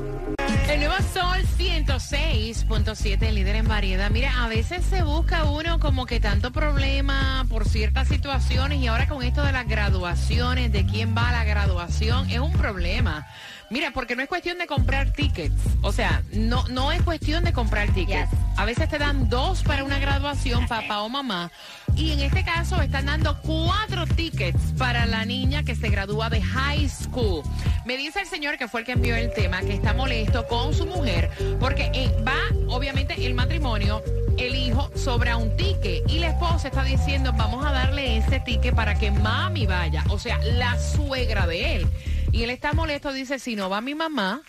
El 0.71 0.81
nuevo 0.81 0.95
Sol 1.13 1.39
106.7, 1.59 3.31
líder 3.31 3.57
en 3.57 3.69
variedad. 3.69 4.11
Mira, 4.11 4.43
a 4.43 4.49
veces 4.49 4.83
se 4.87 5.03
busca 5.03 5.45
uno 5.45 5.79
como 5.81 6.07
que 6.07 6.19
tanto 6.19 6.51
problema 6.51 7.45
por 7.51 7.69
ciertas 7.69 8.09
situaciones 8.09 8.79
y 8.79 8.87
ahora 8.87 9.07
con 9.07 9.23
esto 9.23 9.45
de 9.45 9.53
las 9.53 9.69
graduaciones, 9.69 10.73
de 10.73 10.87
quién 10.87 11.15
va 11.15 11.29
a 11.29 11.33
la 11.33 11.45
graduación, 11.45 12.31
es 12.31 12.41
un 12.41 12.53
problema. 12.53 13.27
Mira, 13.75 13.91
porque 13.91 14.15
no 14.15 14.23
es 14.23 14.29
cuestión 14.29 14.57
de 14.59 14.69
comprar 14.69 15.11
tickets. 15.11 15.61
O 15.83 15.91
sea, 15.91 16.23
no, 16.31 16.63
no 16.69 16.93
es 16.93 17.03
cuestión 17.03 17.43
de 17.43 17.53
comprar 17.53 17.93
tickets. 17.93 18.31
Yes. 18.31 18.41
A 18.57 18.65
veces 18.65 18.89
te 18.89 18.99
dan 18.99 19.29
dos 19.29 19.65
para 19.65 19.83
una 19.83 19.99
graduación, 19.99 20.69
papá 20.69 21.03
o 21.03 21.09
mamá. 21.09 21.51
Y 21.97 22.13
en 22.13 22.21
este 22.21 22.45
caso 22.45 22.81
están 22.81 23.07
dando 23.07 23.37
cuatro 23.43 24.07
tickets 24.07 24.61
para 24.79 25.07
la 25.07 25.25
niña 25.25 25.65
que 25.65 25.75
se 25.75 25.89
gradúa 25.89 26.31
de 26.31 26.41
high 26.41 26.89
school. 26.89 27.43
Me 27.85 27.97
dice 27.97 28.21
el 28.21 28.29
señor 28.29 28.59
que 28.59 28.69
fue 28.69 28.83
el 28.83 28.87
que 28.87 28.93
envió 28.93 29.17
el 29.17 29.35
tema, 29.35 29.61
que 29.63 29.75
está 29.75 29.93
molesto 29.93 30.47
con 30.47 30.73
su 30.73 30.87
mujer, 30.87 31.33
porque 31.59 31.91
eh, 31.95 32.15
va, 32.25 32.39
obviamente, 32.69 33.27
el 33.27 33.35
matrimonio, 33.35 34.05
el 34.39 34.55
hijo, 34.55 34.89
sobra 34.95 35.37
un 35.37 35.57
ticket. 35.57 36.09
Y 36.09 36.21
la 36.21 36.29
esposa 36.29 36.69
está 36.69 36.85
diciendo, 36.85 37.33
vamos 37.33 37.67
a 37.67 37.73
darle 37.73 38.19
ese 38.19 38.39
ticket 38.39 38.73
para 38.73 38.95
que 38.95 39.11
mami 39.11 39.67
vaya. 39.67 40.05
O 40.11 40.19
sea, 40.21 40.39
la 40.39 40.79
suegra 40.79 41.49
de 41.49 41.75
él. 41.75 41.89
Y 42.35 42.43
él 42.43 42.51
está 42.51 42.73
molesto, 42.73 43.13
dice, 43.13 43.39
si 43.39 43.55
no 43.55 43.71
va 43.71 43.81
mi 43.81 43.95
mamá, 43.95 44.43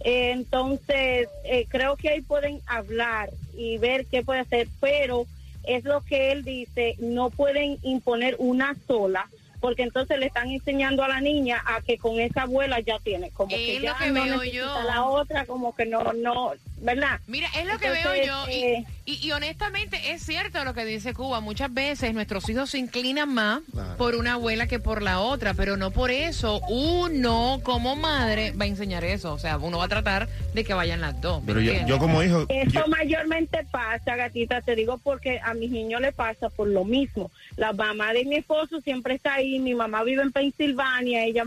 Eh, 0.04 0.32
Entonces, 0.32 1.28
eh, 1.44 1.66
creo 1.68 1.96
que 1.96 2.10
ahí 2.10 2.20
pueden 2.22 2.60
hablar 2.66 3.30
y 3.56 3.78
ver 3.78 4.06
qué 4.06 4.22
puede 4.22 4.40
hacer, 4.40 4.68
pero 4.80 5.26
es 5.64 5.84
lo 5.84 6.00
que 6.00 6.32
él 6.32 6.42
dice, 6.42 6.96
no 6.98 7.30
pueden 7.30 7.78
imponer 7.82 8.34
una 8.38 8.74
sola, 8.88 9.28
porque 9.60 9.84
entonces 9.84 10.18
le 10.18 10.26
están 10.26 10.50
enseñando 10.50 11.04
a 11.04 11.08
la 11.08 11.20
niña 11.20 11.62
a 11.64 11.80
que 11.82 11.98
con 11.98 12.18
esa 12.18 12.42
abuela 12.42 12.80
ya 12.80 12.98
tiene, 12.98 13.30
como 13.30 13.50
que 13.50 13.80
ya 13.80 13.96
que 13.96 14.10
no 14.10 14.24
necesita 14.26 14.56
yo. 14.56 14.82
la 14.82 15.04
otra, 15.04 15.46
como 15.46 15.72
que 15.74 15.86
no, 15.86 16.12
no, 16.14 16.52
¿verdad? 16.82 17.20
Mira, 17.26 17.48
es 17.58 17.66
lo 17.66 17.78
que 17.78 17.90
veo 17.90 18.14
yo. 18.26 18.44
y- 18.50 18.52
eh, 18.62 18.84
y, 19.04 19.26
y 19.26 19.32
honestamente 19.32 20.12
es 20.12 20.22
cierto 20.24 20.64
lo 20.64 20.74
que 20.74 20.84
dice 20.84 21.14
Cuba. 21.14 21.40
Muchas 21.40 21.72
veces 21.72 22.12
nuestros 22.14 22.48
hijos 22.48 22.70
se 22.70 22.78
inclinan 22.78 23.32
más 23.32 23.60
Claro. 23.72 23.96
por 23.96 24.14
una 24.16 24.34
abuela 24.34 24.66
que 24.66 24.78
por 24.78 25.00
la 25.02 25.20
otra, 25.20 25.54
pero 25.54 25.76
no 25.76 25.90
por 25.92 26.10
eso 26.10 26.60
uno 26.68 27.60
como 27.62 27.96
madre 27.96 28.52
va 28.52 28.64
a 28.64 28.68
enseñar 28.68 29.04
eso. 29.04 29.32
O 29.32 29.38
sea, 29.38 29.58
uno 29.58 29.78
va 29.78 29.84
a 29.84 29.88
tratar 29.88 30.28
de 30.54 30.64
que 30.64 30.74
vayan 30.74 31.00
las 31.00 31.20
dos. 31.20 31.40
¿me 31.42 31.46
Pero 31.54 31.60
yo, 31.60 31.72
yo 31.86 31.98
como 31.98 32.22
hijo, 32.22 32.46
Eso 32.48 32.70
yo- 32.70 32.86
mayormente 32.88 33.64
pasa, 33.70 34.16
gatita, 34.16 34.60
te 34.60 34.74
digo 34.76 34.98
porque 34.98 35.40
a 35.42 35.54
mis 35.54 35.70
niños 35.70 36.00
le 36.00 36.12
pasa 36.12 36.48
por 36.50 36.68
lo 36.68 36.84
mismo. 36.84 37.30
La 37.56 37.72
mamá 37.72 38.12
de 38.12 38.24
mi 38.24 38.36
esposo 38.36 38.80
siempre 38.80 39.14
está 39.14 39.34
ahí, 39.34 39.58
mi 39.58 39.74
mamá 39.74 40.02
vive 40.04 40.22
en 40.22 40.32
Pensilvania, 40.32 41.24
ella 41.24 41.44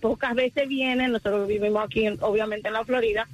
pocas 0.00 0.34
veces 0.34 0.68
viene, 0.68 1.08
nosotros 1.08 1.48
vivimos 1.48 1.84
aquí 1.84 2.06
en- 2.06 2.18
obviamente 2.20 2.68
en 2.68 2.74
la 2.74 2.84
Florida, 2.84 3.26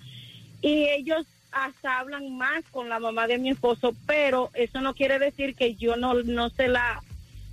y 0.62 0.85
ellos 0.88 1.26
hasta 1.52 1.99
hablan 1.99 2.37
más 2.37 2.64
con 2.71 2.88
la 2.88 2.99
mamá 2.99 3.26
de 3.26 3.38
mi 3.38 3.50
esposo, 3.50 3.95
pero 4.07 4.50
eso 4.55 4.81
no 4.81 4.95
quiere 4.95 5.19
decir 5.19 5.55
que 5.55 5.75
yo 5.75 5.97
no, 5.97 6.14
no 6.14 6.50
se 6.50 6.69
la 6.69 7.02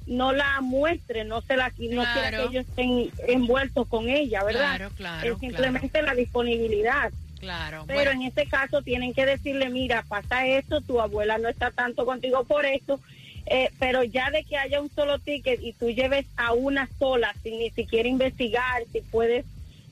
no 0.06 0.32
la 0.32 0.62
muestre, 0.62 1.26
no 1.26 1.42
se 1.42 1.58
la 1.58 1.68
no 1.70 1.76
quiera 1.76 2.04
Claro. 2.30 2.38
que 2.38 2.58
ellos 2.58 2.66
estén 2.70 3.12
envueltos 3.28 3.88
con 3.90 4.08
ella, 4.08 4.44
¿verdad? 4.44 4.78
Claro, 4.78 4.90
claro, 4.96 5.34
es 5.34 5.40
simplemente 5.40 6.02
la 6.02 6.16
disponibilidad. 6.16 7.12
Claro. 7.40 7.84
Pero 7.88 8.06
bueno. 8.06 8.12
en 8.22 8.28
este 8.28 8.48
caso 8.48 8.82
tienen 8.82 9.14
que 9.14 9.26
decirle, 9.26 9.70
mira, 9.70 10.04
pasa 10.08 10.48
esto, 10.48 10.82
tu 10.82 11.02
abuela 11.02 11.38
no 11.38 11.50
está 11.50 11.72
tanto 11.72 12.06
contigo 12.06 12.46
por 12.46 12.66
esto, 12.66 13.00
eh, 13.48 13.70
pero 13.80 14.04
ya 14.04 14.32
de 14.32 14.44
que 14.44 14.58
haya 14.58 14.82
un 14.82 14.90
solo 14.90 15.20
ticket 15.20 15.62
y 15.62 15.74
tú 15.74 15.90
lleves 15.90 16.26
a 16.38 16.54
una 16.54 16.88
sola, 17.00 17.36
sin 17.44 17.60
ni 17.60 17.70
siquiera 17.72 18.08
investigar, 18.08 18.84
si 18.92 19.02
puedes 19.02 19.46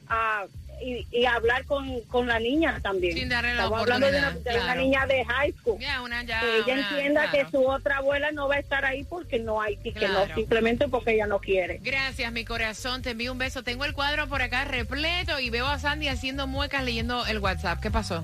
ah, 0.08 0.46
y, 0.84 1.08
y 1.12 1.26
hablar 1.26 1.66
con, 1.66 2.02
con 2.02 2.28
la 2.28 2.40
niña 2.40 2.80
también. 2.82 3.18
Sin 3.18 3.30
darle 3.30 3.56
la 3.56 3.64
Estamos 3.64 3.82
hablando 3.82 4.08
de 4.12 4.20
una, 4.20 4.76
niña 4.76 5.06
de 5.06 5.26
high 5.26 5.54
school. 5.60 5.80
Ya, 5.80 6.02
una 6.02 6.24
ya. 6.24 6.40
Que 6.42 6.58
ella 6.60 6.74
una- 6.74 6.90
entienda 6.90 7.30
claro. 7.30 7.46
que 7.50 7.52
su 7.58 7.68
otra 7.68 7.98
abuela 7.98 8.32
no 8.32 8.48
va 8.48 8.56
a 8.56 8.60
estar 8.60 8.86
ahí 8.86 9.04
porque 9.04 9.40
no 9.40 9.62
hay 9.62 9.78
ticket, 9.78 10.10
Claro. 10.10 10.28
no, 10.28 10.36
simplemente 10.36 10.88
porque 10.88 11.14
ella 11.14 11.28
no 11.28 11.40
quiere. 11.40 11.80
Gracias, 11.84 12.32
mi 12.32 12.46
corazón. 12.46 13.02
Te 13.02 13.12
envío 13.12 13.32
un 13.32 13.38
beso. 13.38 13.64
Tengo 13.64 13.86
el 13.86 13.94
cuadro 13.94 14.28
por 14.28 14.42
acá 14.42 14.66
repleto 14.66 15.40
y 15.40 15.50
veo 15.50 15.68
a 15.68 15.80
Sandy 15.80 16.08
haciendo 16.08 16.48
muecas 16.48 16.84
leyendo 16.84 17.26
el 17.26 17.40
WhatsApp. 17.40 17.80
¿Qué 17.82 17.92
pasó? 17.92 18.24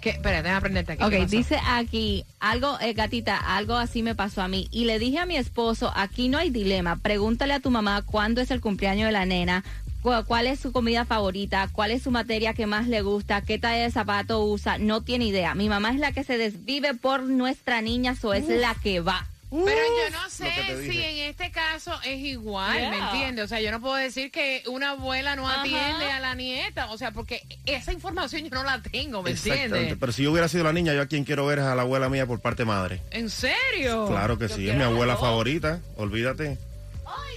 ¿Qué? 0.00 0.10
Espera, 0.10 0.42
déjame 0.42 0.58
aprenderte 0.58 0.92
aquí. 0.94 1.02
Ok, 1.04 1.10
¿Qué 1.10 1.18
pasó? 1.18 1.36
dice 1.36 1.58
aquí, 1.64 2.24
algo, 2.40 2.76
eh, 2.80 2.92
gatita, 2.92 3.36
algo 3.36 3.76
así 3.76 4.02
me 4.02 4.16
pasó 4.16 4.42
a 4.42 4.48
mí. 4.48 4.66
Y 4.72 4.84
le 4.86 4.98
dije 4.98 5.20
a 5.20 5.26
mi 5.26 5.36
esposo, 5.36 5.92
aquí 5.94 6.28
no 6.28 6.38
hay 6.38 6.50
dilema, 6.50 6.96
pregúntale 6.96 7.54
a 7.54 7.60
tu 7.60 7.70
mamá 7.70 8.02
cuándo 8.02 8.40
es 8.40 8.50
el 8.50 8.60
cumpleaños 8.60 9.06
de 9.06 9.12
la 9.12 9.26
nena, 9.26 9.62
cuál 10.02 10.46
es 10.46 10.60
su 10.60 10.72
comida 10.72 11.04
favorita, 11.04 11.68
cuál 11.72 11.90
es 11.92 12.02
su 12.02 12.10
materia 12.10 12.54
que 12.54 12.66
más 12.66 12.88
le 12.88 13.02
gusta, 13.02 13.42
qué 13.42 13.58
talla 13.58 13.84
de 13.84 13.90
zapato 13.90 14.44
usa, 14.44 14.78
no 14.78 15.02
tiene 15.02 15.26
idea. 15.26 15.54
Mi 15.54 15.68
mamá 15.68 15.90
es 15.90 15.98
la 15.98 16.12
que 16.12 16.24
se 16.24 16.38
desvive 16.38 16.94
por 16.94 17.22
nuestra 17.22 17.80
niña, 17.80 18.14
o 18.22 18.34
es 18.34 18.48
la 18.48 18.74
que 18.74 19.00
va. 19.00 19.26
Pero 19.50 19.66
yo 19.68 20.18
no 20.18 20.30
sé 20.30 20.50
si 20.90 21.02
en 21.02 21.28
este 21.28 21.50
caso 21.50 21.92
es 22.06 22.18
igual, 22.20 22.88
¿me 22.88 22.96
entiendes? 22.96 23.44
O 23.44 23.48
sea, 23.48 23.60
yo 23.60 23.70
no 23.70 23.82
puedo 23.82 23.96
decir 23.96 24.30
que 24.30 24.62
una 24.66 24.92
abuela 24.92 25.36
no 25.36 25.46
Ajá. 25.46 25.60
atiende 25.60 26.10
a 26.10 26.20
la 26.20 26.34
nieta, 26.34 26.90
o 26.90 26.96
sea, 26.96 27.10
porque 27.10 27.42
esa 27.66 27.92
información 27.92 28.44
yo 28.44 28.50
no 28.50 28.64
la 28.64 28.80
tengo, 28.80 29.22
¿me 29.22 29.32
Exactamente. 29.32 29.66
entiendes? 29.66 29.98
Pero 30.00 30.12
si 30.12 30.22
yo 30.22 30.32
hubiera 30.32 30.48
sido 30.48 30.64
la 30.64 30.72
niña, 30.72 30.94
yo 30.94 31.02
a 31.02 31.06
quien 31.06 31.24
quiero 31.24 31.44
ver 31.44 31.58
es 31.58 31.66
a 31.66 31.74
la 31.74 31.82
abuela 31.82 32.08
mía 32.08 32.24
por 32.26 32.40
parte 32.40 32.64
madre. 32.64 33.02
¿En 33.10 33.28
serio? 33.28 34.06
Claro 34.08 34.38
que 34.38 34.48
sí, 34.48 34.70
es 34.70 34.74
mi 34.74 34.84
abuela 34.84 35.18
favorita, 35.18 35.80
olvídate. 35.96 36.56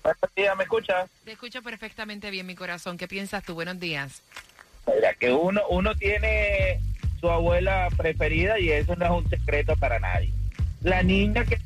Buenos 0.04 0.36
días, 0.36 0.56
¿me 0.58 0.64
escuchas? 0.64 1.10
Te 1.26 1.32
escucho 1.34 1.62
perfectamente 1.62 2.32
bien, 2.32 2.46
mi 2.48 2.56
corazón. 2.56 2.98
¿Qué 2.98 3.08
piensas 3.08 3.44
tú? 3.44 3.54
Buenos 3.54 3.80
días. 3.80 4.22
Mira, 4.88 5.14
que 5.14 5.32
uno, 5.32 5.62
uno 5.70 5.94
tiene 5.96 6.80
su 7.20 7.30
abuela 7.30 7.88
preferida 7.96 8.58
y 8.60 8.72
eso 8.72 8.96
no 8.96 9.06
es 9.06 9.12
un 9.12 9.30
secreto 9.30 9.76
para 9.78 10.00
nadie. 10.00 10.34
La 10.82 11.04
niña 11.04 11.46
que 11.46 11.60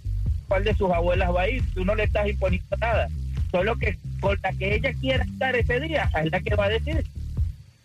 cuál 0.48 0.64
de 0.64 0.74
sus 0.76 0.92
abuelas 0.92 1.34
va 1.34 1.44
a 1.44 1.50
ir, 1.50 1.64
tú 1.74 1.84
no 1.86 1.96
le 1.96 2.04
estás 2.04 2.28
imponiendo 2.28 2.76
nada. 2.78 3.08
Solo 3.52 3.76
que 3.78 3.98
con 4.20 4.38
la 4.44 4.52
que 4.54 4.76
ella 4.76 4.92
quiera 5.00 5.24
estar 5.24 5.56
ese 5.56 5.80
día, 5.80 6.10
es 6.24 6.32
la 6.32 6.40
que 6.40 6.56
va 6.56 6.66
a 6.66 6.70
decir. 6.70 7.06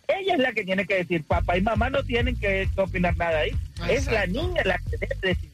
Ella 0.07 0.33
es 0.33 0.39
la 0.39 0.51
que 0.51 0.63
tiene 0.65 0.85
que 0.85 0.95
decir, 0.95 1.23
papá 1.23 1.57
y 1.57 1.61
mamá 1.61 1.89
no 1.89 2.03
tienen 2.03 2.35
que 2.35 2.67
opinar 2.75 3.15
nada 3.17 3.39
ahí. 3.39 3.51
Es 3.89 4.07
la 4.11 4.25
niña 4.25 4.61
la 4.65 4.77
que 4.79 4.97
debe 4.97 5.15
decir. 5.21 5.49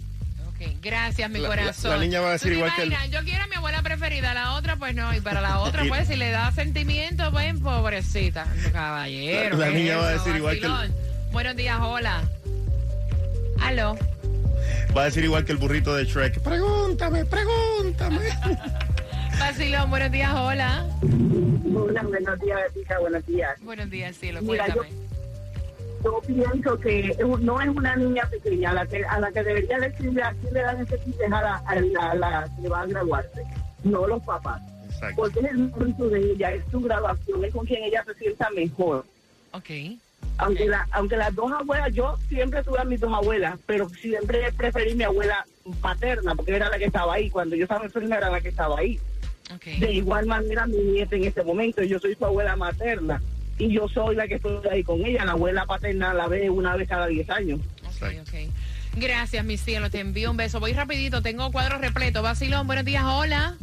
Ok, 0.47 0.81
gracias, 0.81 1.29
mi 1.29 1.39
La- 1.39 1.49
corazón. 1.49 1.91
la 1.91 1.97
niña 1.99 2.19
va 2.21 2.29
a 2.29 2.31
decir 2.31 2.47
¿Tú 2.47 2.53
te 2.53 2.55
igual 2.57 2.71
que 2.75 2.81
el- 2.81 2.87
imaginas? 2.87 3.11
Yo 3.21 3.23
quiero 3.29 3.43
a 3.43 3.47
mi 3.47 3.55
abuela 3.55 3.81
preferida, 3.83 4.33
la 4.33 4.53
otra 4.55 4.75
pues 4.77 4.95
no, 4.95 5.15
y 5.15 5.21
para 5.21 5.39
la 5.41 5.59
otra 5.59 5.83
pues 5.87 6.07
si 6.07 6.15
le 6.15 6.31
da 6.31 6.51
sentimiento, 6.51 7.31
pues 7.31 7.53
pobrecita, 7.59 8.47
caballero. 8.73 9.57
La- 9.57 9.67
la 9.67 9.71
¿qué 9.71 9.77
niña 9.77 9.97
va 9.97 10.07
a 10.07 10.11
decir 10.13 10.35
igual 10.35 10.59
que? 10.59 10.67
Buenos 11.31 11.55
días, 11.55 11.77
hola. 11.79 12.23
Aló. 13.61 13.95
Va 14.97 15.03
a 15.03 15.05
decir 15.05 15.23
igual 15.23 15.45
que 15.45 15.51
el 15.51 15.59
burrito 15.59 15.93
de 15.93 16.05
Shrek. 16.05 16.39
Pregúntame, 16.39 17.23
pregúntame. 17.23 18.17
Vacilón, 19.39 19.91
buenos 19.91 20.11
días, 20.11 20.33
hola. 20.33 20.87
Hola, 21.75 22.01
buenos 22.01 22.39
días, 22.39 22.61
buenos 22.99 23.25
días. 23.27 23.61
Buenos 23.61 23.89
días, 23.91 24.15
cielo, 24.17 24.41
Mira, 24.41 24.67
yo- 24.69 24.73
cuéntame. 24.77 24.99
yo 26.03 26.21
pienso 26.25 26.79
que 26.79 27.15
no 27.41 27.61
es 27.61 27.69
una 27.69 27.95
niña 27.95 28.27
pequeña 28.31 28.71
a 28.71 28.73
la 28.73 28.87
que, 28.87 29.05
a 29.05 29.19
la 29.19 29.31
que 29.31 29.43
debería 29.43 29.77
decirle 29.77 30.23
a 30.23 30.31
quién 30.41 30.51
le 30.55 30.61
dan 30.61 30.81
ese 30.81 30.95
a 31.27 31.29
la, 31.29 31.55
a 31.57 31.75
la, 31.75 32.11
a 32.11 32.15
la 32.15 32.49
que 32.59 32.67
va 32.67 32.81
a 32.81 32.85
graduarse, 32.87 33.43
no 33.83 34.07
los 34.07 34.23
papás. 34.23 34.59
Exacto. 34.89 35.15
Porque 35.17 35.39
es 35.41 35.45
el 35.45 35.57
momento 35.69 36.09
de 36.09 36.31
ella, 36.31 36.53
es 36.53 36.63
su 36.71 36.81
graduación, 36.81 37.45
es 37.45 37.53
con 37.53 37.67
quien 37.67 37.83
ella 37.83 38.03
se 38.03 38.15
sienta 38.15 38.49
mejor. 38.49 39.05
Ok. 39.51 39.69
Aunque, 40.39 40.67
la, 40.67 40.87
aunque 40.91 41.17
las 41.17 41.33
dos 41.33 41.51
abuelas, 41.51 41.93
yo 41.93 42.15
siempre 42.29 42.63
tuve 42.63 42.79
a 42.79 42.83
mis 42.83 42.99
dos 42.99 43.11
abuelas, 43.13 43.57
pero 43.65 43.89
siempre 43.89 44.51
preferí 44.53 44.93
mi 44.93 45.03
abuela 45.03 45.45
paterna, 45.81 46.35
porque 46.35 46.55
era 46.55 46.69
la 46.69 46.77
que 46.77 46.85
estaba 46.85 47.15
ahí. 47.15 47.29
Cuando 47.29 47.55
yo 47.55 47.63
estaba 47.63 47.85
enferma 47.85 48.17
era 48.17 48.29
la 48.29 48.41
que 48.41 48.49
estaba 48.49 48.77
ahí. 48.79 48.99
De 49.65 49.91
igual 49.93 50.25
manera 50.25 50.67
mi 50.67 50.77
nieta 50.77 51.15
en 51.15 51.23
este 51.23 51.41
momento, 51.43 51.81
yo 51.81 51.99
soy 51.99 52.15
su 52.15 52.25
abuela 52.25 52.55
materna 52.55 53.21
y 53.57 53.73
yo 53.73 53.87
soy 53.87 54.15
la 54.15 54.27
que 54.27 54.35
estoy 54.35 54.59
ahí 54.69 54.83
con 54.83 55.03
ella. 55.05 55.25
La 55.25 55.31
abuela 55.31 55.65
paterna 55.65 56.13
la 56.13 56.27
ve 56.27 56.49
una 56.49 56.75
vez 56.75 56.87
cada 56.87 57.07
10 57.07 57.29
años. 57.29 57.59
Ok, 57.85 58.09
ok. 58.21 58.33
Gracias, 58.97 59.45
mi 59.45 59.57
cielo, 59.57 59.89
te 59.89 59.99
envío 59.99 60.31
un 60.31 60.37
beso. 60.37 60.59
Voy 60.59 60.73
rapidito, 60.73 61.21
tengo 61.21 61.51
cuadros 61.51 61.81
repletos. 61.81 62.21
Vacilón, 62.21 62.67
buenos 62.67 62.85
días, 62.85 63.03
hola. 63.05 63.55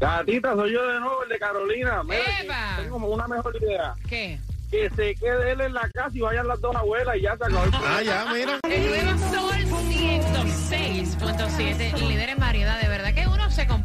Gatita, 0.00 0.54
soy 0.54 0.72
yo 0.72 0.86
de 0.88 1.00
nuevo, 1.00 1.22
el 1.24 1.28
de 1.28 1.38
Carolina. 1.38 2.02
Mira, 2.02 2.78
tengo 2.80 2.96
una 2.96 3.28
mejor 3.28 3.54
idea. 3.60 3.94
¿Qué? 4.08 4.40
Que 4.70 4.88
se 4.90 5.14
quede 5.16 5.50
él 5.52 5.60
en 5.62 5.74
la 5.74 5.88
casa 5.92 6.10
y 6.14 6.20
vayan 6.20 6.46
las 6.46 6.60
dos 6.60 6.76
abuelas 6.76 7.16
y 7.16 7.22
ya 7.22 7.36
se 7.36 7.44
acabó 7.44 7.64
el 7.64 7.70
Ah, 7.74 8.02
ya, 8.04 8.24
mira. 8.32 8.60
El 8.62 8.86
nuevo 8.88 9.18
Sol 9.18 9.50
106.7, 9.90 11.98
líder 12.08 12.28
en 12.30 12.38
variedad. 12.38 12.80
De 12.80 12.88
verdad 12.88 13.12
que 13.14 13.19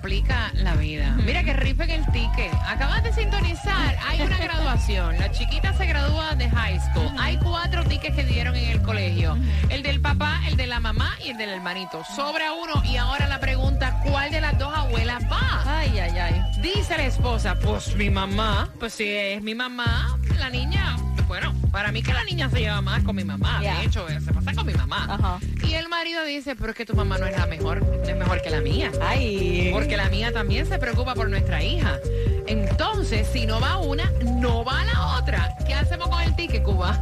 complica 0.05 0.51
la 0.53 0.75
vida. 0.75 1.17
Mira 1.25 1.43
que 1.43 1.53
rifen 1.53 1.89
el 1.89 2.05
ticket. 2.11 2.53
Acabas 2.67 3.03
de 3.03 3.11
sintonizar. 3.11 3.97
Hay 4.05 4.21
una 4.21 4.37
graduación. 4.37 5.17
La 5.17 5.31
chiquita 5.31 5.73
se 5.73 5.87
gradúa 5.87 6.35
de 6.35 6.47
high 6.47 6.79
school. 6.79 7.11
Hay 7.17 7.37
cuatro 7.37 7.83
tickets 7.85 8.15
que 8.15 8.23
dieron 8.23 8.55
en 8.55 8.69
el 8.69 8.83
colegio. 8.83 9.35
El 9.69 9.81
del 9.81 9.99
papá, 10.01 10.41
el 10.47 10.57
de 10.57 10.67
la 10.67 10.79
mamá 10.79 11.17
y 11.25 11.31
el 11.31 11.37
del 11.37 11.49
hermanito. 11.49 12.03
Sobra 12.15 12.53
uno. 12.53 12.83
Y 12.85 12.97
ahora 12.97 13.27
la 13.27 13.39
pregunta, 13.39 13.99
¿cuál 14.05 14.29
de 14.29 14.41
las 14.41 14.59
dos 14.59 14.71
abuelas 14.75 15.23
va? 15.23 15.63
Ay, 15.65 15.97
ay, 15.97 16.19
ay. 16.19 16.41
Dice 16.61 16.97
la 16.97 17.05
esposa, 17.07 17.55
pues 17.55 17.95
mi 17.95 18.11
mamá, 18.11 18.69
pues 18.79 18.93
si 18.93 19.09
es 19.09 19.41
mi 19.41 19.55
mamá, 19.55 20.19
la 20.37 20.51
niña, 20.51 20.97
bueno, 21.27 21.51
para 21.75 21.91
mí 21.91 22.01
que 22.01 22.13
la 22.13 22.23
niña 22.23 22.49
se 22.49 22.61
lleva 22.61 22.79
más 22.79 23.03
con 23.03 23.17
mi 23.17 23.25
mamá, 23.25 23.59
de 23.59 23.83
hecho, 23.83 24.07
eh, 24.07 24.21
se 24.21 24.31
pasa 24.31 24.53
con 24.53 24.65
mi 24.65 24.73
mamá. 24.73 25.07
Ajá. 25.09 25.39
Y 25.61 25.73
el 25.73 25.89
marido 25.89 26.23
dice, 26.23 26.55
pero 26.55 26.69
es 26.69 26.77
que 26.77 26.85
tu 26.85 26.95
mamá 26.95 27.17
no 27.17 27.25
es 27.25 27.37
la 27.37 27.47
mejor, 27.47 27.85
no 27.85 28.01
es 28.01 28.15
mejor 28.15 28.41
que 28.41 28.49
la 28.49 28.61
mía. 28.61 28.93
Ay. 29.01 29.71
Porque 29.73 29.97
la 29.97 30.07
mía 30.07 30.31
también 30.31 30.65
se 30.65 30.79
preocupa 30.79 31.15
por 31.15 31.29
nuestra 31.29 31.61
hija. 31.61 31.99
Entonces, 32.47 33.27
si 33.27 33.45
no 33.45 33.59
va 33.59 33.77
una, 33.79 34.09
no 34.23 34.63
va 34.63 34.85
la 34.85 35.17
otra. 35.17 35.53
¿Qué 35.67 35.73
hacemos 35.73 36.07
con 36.07 36.21
el 36.21 36.33
ticket, 36.37 36.63
Cuba? 36.63 36.97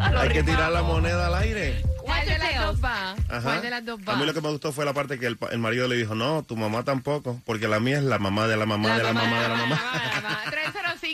Hay 0.00 0.28
que 0.28 0.44
tirar 0.44 0.70
la 0.70 0.84
moneda 0.84 1.26
al 1.26 1.34
aire. 1.34 1.82
¿Cuál 2.00 2.24
de 2.24 2.38
las 2.38 2.64
dos 2.64 2.84
va? 2.84 3.16
Ajá. 3.28 3.40
¿Cuál 3.42 3.62
de 3.62 3.70
las 3.70 3.84
dos 3.84 4.00
va? 4.08 4.12
A 4.12 4.16
mí 4.18 4.24
lo 4.24 4.32
que 4.32 4.40
me 4.40 4.50
gustó 4.50 4.70
fue 4.70 4.84
la 4.84 4.92
parte 4.92 5.18
que 5.18 5.26
el 5.26 5.58
marido 5.58 5.88
le 5.88 5.96
dijo, 5.96 6.14
no, 6.14 6.44
tu 6.44 6.56
mamá 6.56 6.84
tampoco, 6.84 7.40
porque 7.44 7.66
la 7.66 7.80
mía 7.80 7.98
es 7.98 8.04
la 8.04 8.20
mamá 8.20 8.46
de 8.46 8.56
la 8.56 8.66
mamá 8.66 8.96
de 8.96 9.02
la 9.02 9.12
mamá 9.12 9.42
de 9.42 9.48
la 9.48 9.56
mamá. 9.56 9.80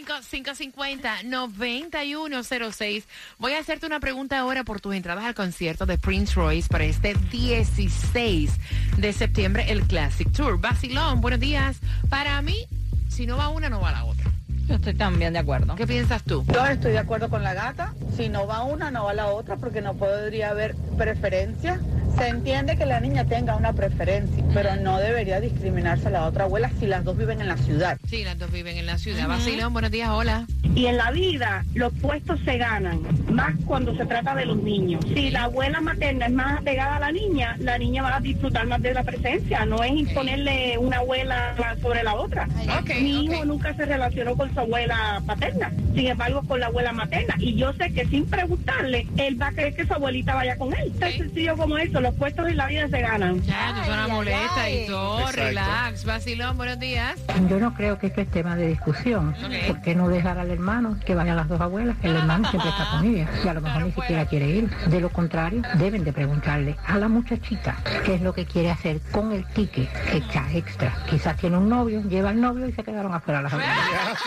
305-550-9106. 0.04 3.04
Voy 3.38 3.52
a 3.52 3.58
hacerte 3.58 3.86
una 3.86 4.00
pregunta 4.00 4.38
ahora 4.38 4.64
por 4.64 4.80
tus 4.80 4.94
entradas 4.94 5.24
al 5.24 5.34
concierto 5.34 5.84
de 5.86 5.98
Prince 5.98 6.34
Royce 6.34 6.68
para 6.68 6.84
este 6.84 7.14
16 7.30 8.50
de 8.96 9.12
septiembre, 9.12 9.66
el 9.68 9.82
Classic 9.82 10.30
Tour. 10.32 10.60
Basilón, 10.60 11.20
buenos 11.20 11.40
días. 11.40 11.78
Para 12.08 12.40
mí, 12.42 12.66
si 13.08 13.26
no 13.26 13.36
va 13.36 13.48
una, 13.48 13.68
no 13.68 13.80
va 13.80 13.92
la 13.92 14.04
otra. 14.04 14.30
Yo 14.68 14.74
estoy 14.74 14.94
también 14.94 15.32
de 15.32 15.38
acuerdo. 15.38 15.76
¿Qué 15.76 15.86
piensas 15.86 16.22
tú? 16.24 16.44
Yo 16.52 16.66
estoy 16.66 16.92
de 16.92 16.98
acuerdo 16.98 17.30
con 17.30 17.42
la 17.42 17.54
gata. 17.54 17.94
Si 18.14 18.28
no 18.28 18.46
va 18.46 18.64
una, 18.64 18.90
no 18.90 19.04
va 19.04 19.14
la 19.14 19.28
otra, 19.28 19.56
porque 19.56 19.80
no 19.80 19.94
podría 19.94 20.50
haber 20.50 20.76
preferencia. 20.98 21.80
Se 22.18 22.28
entiende 22.28 22.76
que 22.76 22.84
la 22.84 23.00
niña 23.00 23.24
tenga 23.24 23.54
una 23.56 23.72
preferencia, 23.72 24.42
pero 24.52 24.74
no 24.76 24.98
debería 24.98 25.40
discriminarse 25.40 26.08
a 26.08 26.10
la 26.10 26.26
otra 26.26 26.44
abuela 26.44 26.70
si 26.80 26.86
las 26.86 27.04
dos 27.04 27.16
viven 27.16 27.40
en 27.40 27.48
la 27.48 27.56
ciudad. 27.56 27.96
Sí, 28.08 28.24
las 28.24 28.38
dos 28.38 28.50
viven 28.50 28.76
en 28.76 28.86
la 28.86 28.98
ciudad. 28.98 29.28
Basilón, 29.28 29.72
buenos 29.72 29.90
días, 29.90 30.08
hola. 30.10 30.46
Y 30.74 30.86
en 30.86 30.96
la 30.96 31.10
vida 31.12 31.64
los 31.74 31.92
puestos 31.94 32.40
se 32.44 32.58
ganan, 32.58 33.00
más 33.30 33.54
cuando 33.66 33.96
se 33.96 34.04
trata 34.04 34.34
de 34.34 34.46
los 34.46 34.56
niños. 34.56 35.04
Si 35.14 35.30
la 35.30 35.44
abuela 35.44 35.80
materna 35.80 36.26
es 36.26 36.32
más 36.32 36.58
apegada 36.60 36.96
a 36.96 37.00
la 37.00 37.12
niña, 37.12 37.56
la 37.60 37.78
niña 37.78 38.02
va 38.02 38.16
a 38.16 38.20
disfrutar 38.20 38.66
más 38.66 38.82
de 38.82 38.94
la 38.94 39.04
presencia, 39.04 39.64
no 39.64 39.82
es 39.82 39.92
imponerle 39.92 40.76
una 40.78 40.98
abuela 40.98 41.54
sobre 41.80 42.02
la 42.02 42.14
otra. 42.14 42.48
Ok, 42.80 42.90
Mi 43.00 43.24
hijo 43.24 43.44
nunca 43.44 43.74
se 43.74 43.86
relacionó 43.86 44.36
con 44.36 44.52
su 44.52 44.60
abuela 44.60 45.22
paterna, 45.26 45.72
sin 45.94 46.08
embargo 46.08 46.42
con 46.42 46.60
la 46.60 46.66
abuela 46.66 46.92
materna. 46.92 47.34
Y 47.38 47.54
yo 47.54 47.72
sé 47.74 47.92
que 47.92 48.06
sin 48.06 48.26
preguntarle, 48.26 49.06
él 49.16 49.40
va 49.40 49.48
a 49.48 49.52
querer 49.52 49.74
que 49.74 49.86
su 49.86 49.94
abuelita 49.94 50.34
vaya 50.34 50.56
con 50.56 50.74
él. 50.74 50.92
Tan 50.98 51.12
sencillo 51.12 51.56
como 51.56 51.78
eso, 51.78 52.00
los 52.08 52.16
puestos 52.16 52.48
en 52.48 52.56
la 52.56 52.66
vida 52.66 52.88
se 52.88 53.00
ganan. 53.02 53.42
Ya, 53.42 53.74
tú 53.76 53.84
suena 53.84 54.04
Ay, 54.04 54.10
ay, 54.10 54.16
molesta 54.16 54.70
y 54.70 54.86
todo, 54.86 55.18
Exacto. 55.20 55.40
relax. 55.42 56.04
Basilón, 56.06 56.56
buenos 56.56 56.78
días. 56.78 57.20
Yo 57.50 57.60
no 57.60 57.74
creo 57.74 57.98
que 57.98 58.06
esto 58.06 58.22
es 58.22 58.30
tema 58.30 58.56
de 58.56 58.68
discusión. 58.68 59.34
Ok. 59.44 59.66
¿Por 59.66 59.82
qué 59.82 59.94
no 59.94 60.08
dejar 60.08 60.38
al 60.38 60.50
hermano 60.50 60.98
que 61.04 61.14
vayan 61.14 61.36
las 61.36 61.48
dos 61.48 61.60
abuelas? 61.60 61.96
El 62.02 62.16
hermano 62.16 62.48
siempre 62.48 62.70
está 62.70 62.90
con 62.92 63.04
ella 63.04 63.28
y 63.44 63.48
a 63.48 63.52
lo 63.52 63.60
mejor 63.60 63.82
ni 63.82 63.92
siquiera 63.92 64.24
quiere 64.24 64.48
ir. 64.48 64.70
De 64.86 65.00
lo 65.00 65.10
contrario, 65.10 65.60
deben 65.74 66.02
de 66.02 66.14
preguntarle 66.14 66.76
a 66.86 66.96
la 66.96 67.08
muchachita 67.08 67.76
qué 68.06 68.14
es 68.14 68.22
lo 68.22 68.32
que 68.32 68.46
quiere 68.46 68.70
hacer 68.70 69.00
con 69.12 69.32
el 69.32 69.46
ticket 69.48 69.92
que 70.10 70.16
echa 70.16 70.46
extra. 70.54 70.94
Quizás 71.10 71.36
tiene 71.36 71.58
un 71.58 71.68
novio, 71.68 72.02
lleva 72.08 72.30
al 72.30 72.40
novio 72.40 72.66
y 72.68 72.72
se 72.72 72.82
quedaron 72.84 73.12
afuera 73.12 73.42
las 73.42 73.52
abuelas. 73.52 73.76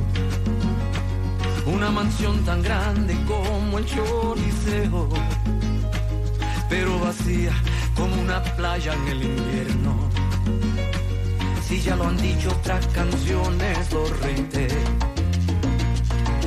Una 1.65 1.91
mansión 1.91 2.43
tan 2.45 2.61
grande 2.61 3.15
como 3.25 3.77
el 3.77 3.85
Choliseo, 3.85 5.09
pero 6.69 6.99
vacía 6.99 7.53
como 7.95 8.19
una 8.21 8.41
playa 8.43 8.93
en 8.93 9.07
el 9.07 9.23
invierno. 9.23 10.09
Si 11.67 11.81
ya 11.81 11.95
lo 11.95 12.05
han 12.07 12.17
dicho 12.17 12.49
otras 12.49 12.87
canciones, 12.87 13.91
lo 13.93 14.05
reitero. 14.15 15.18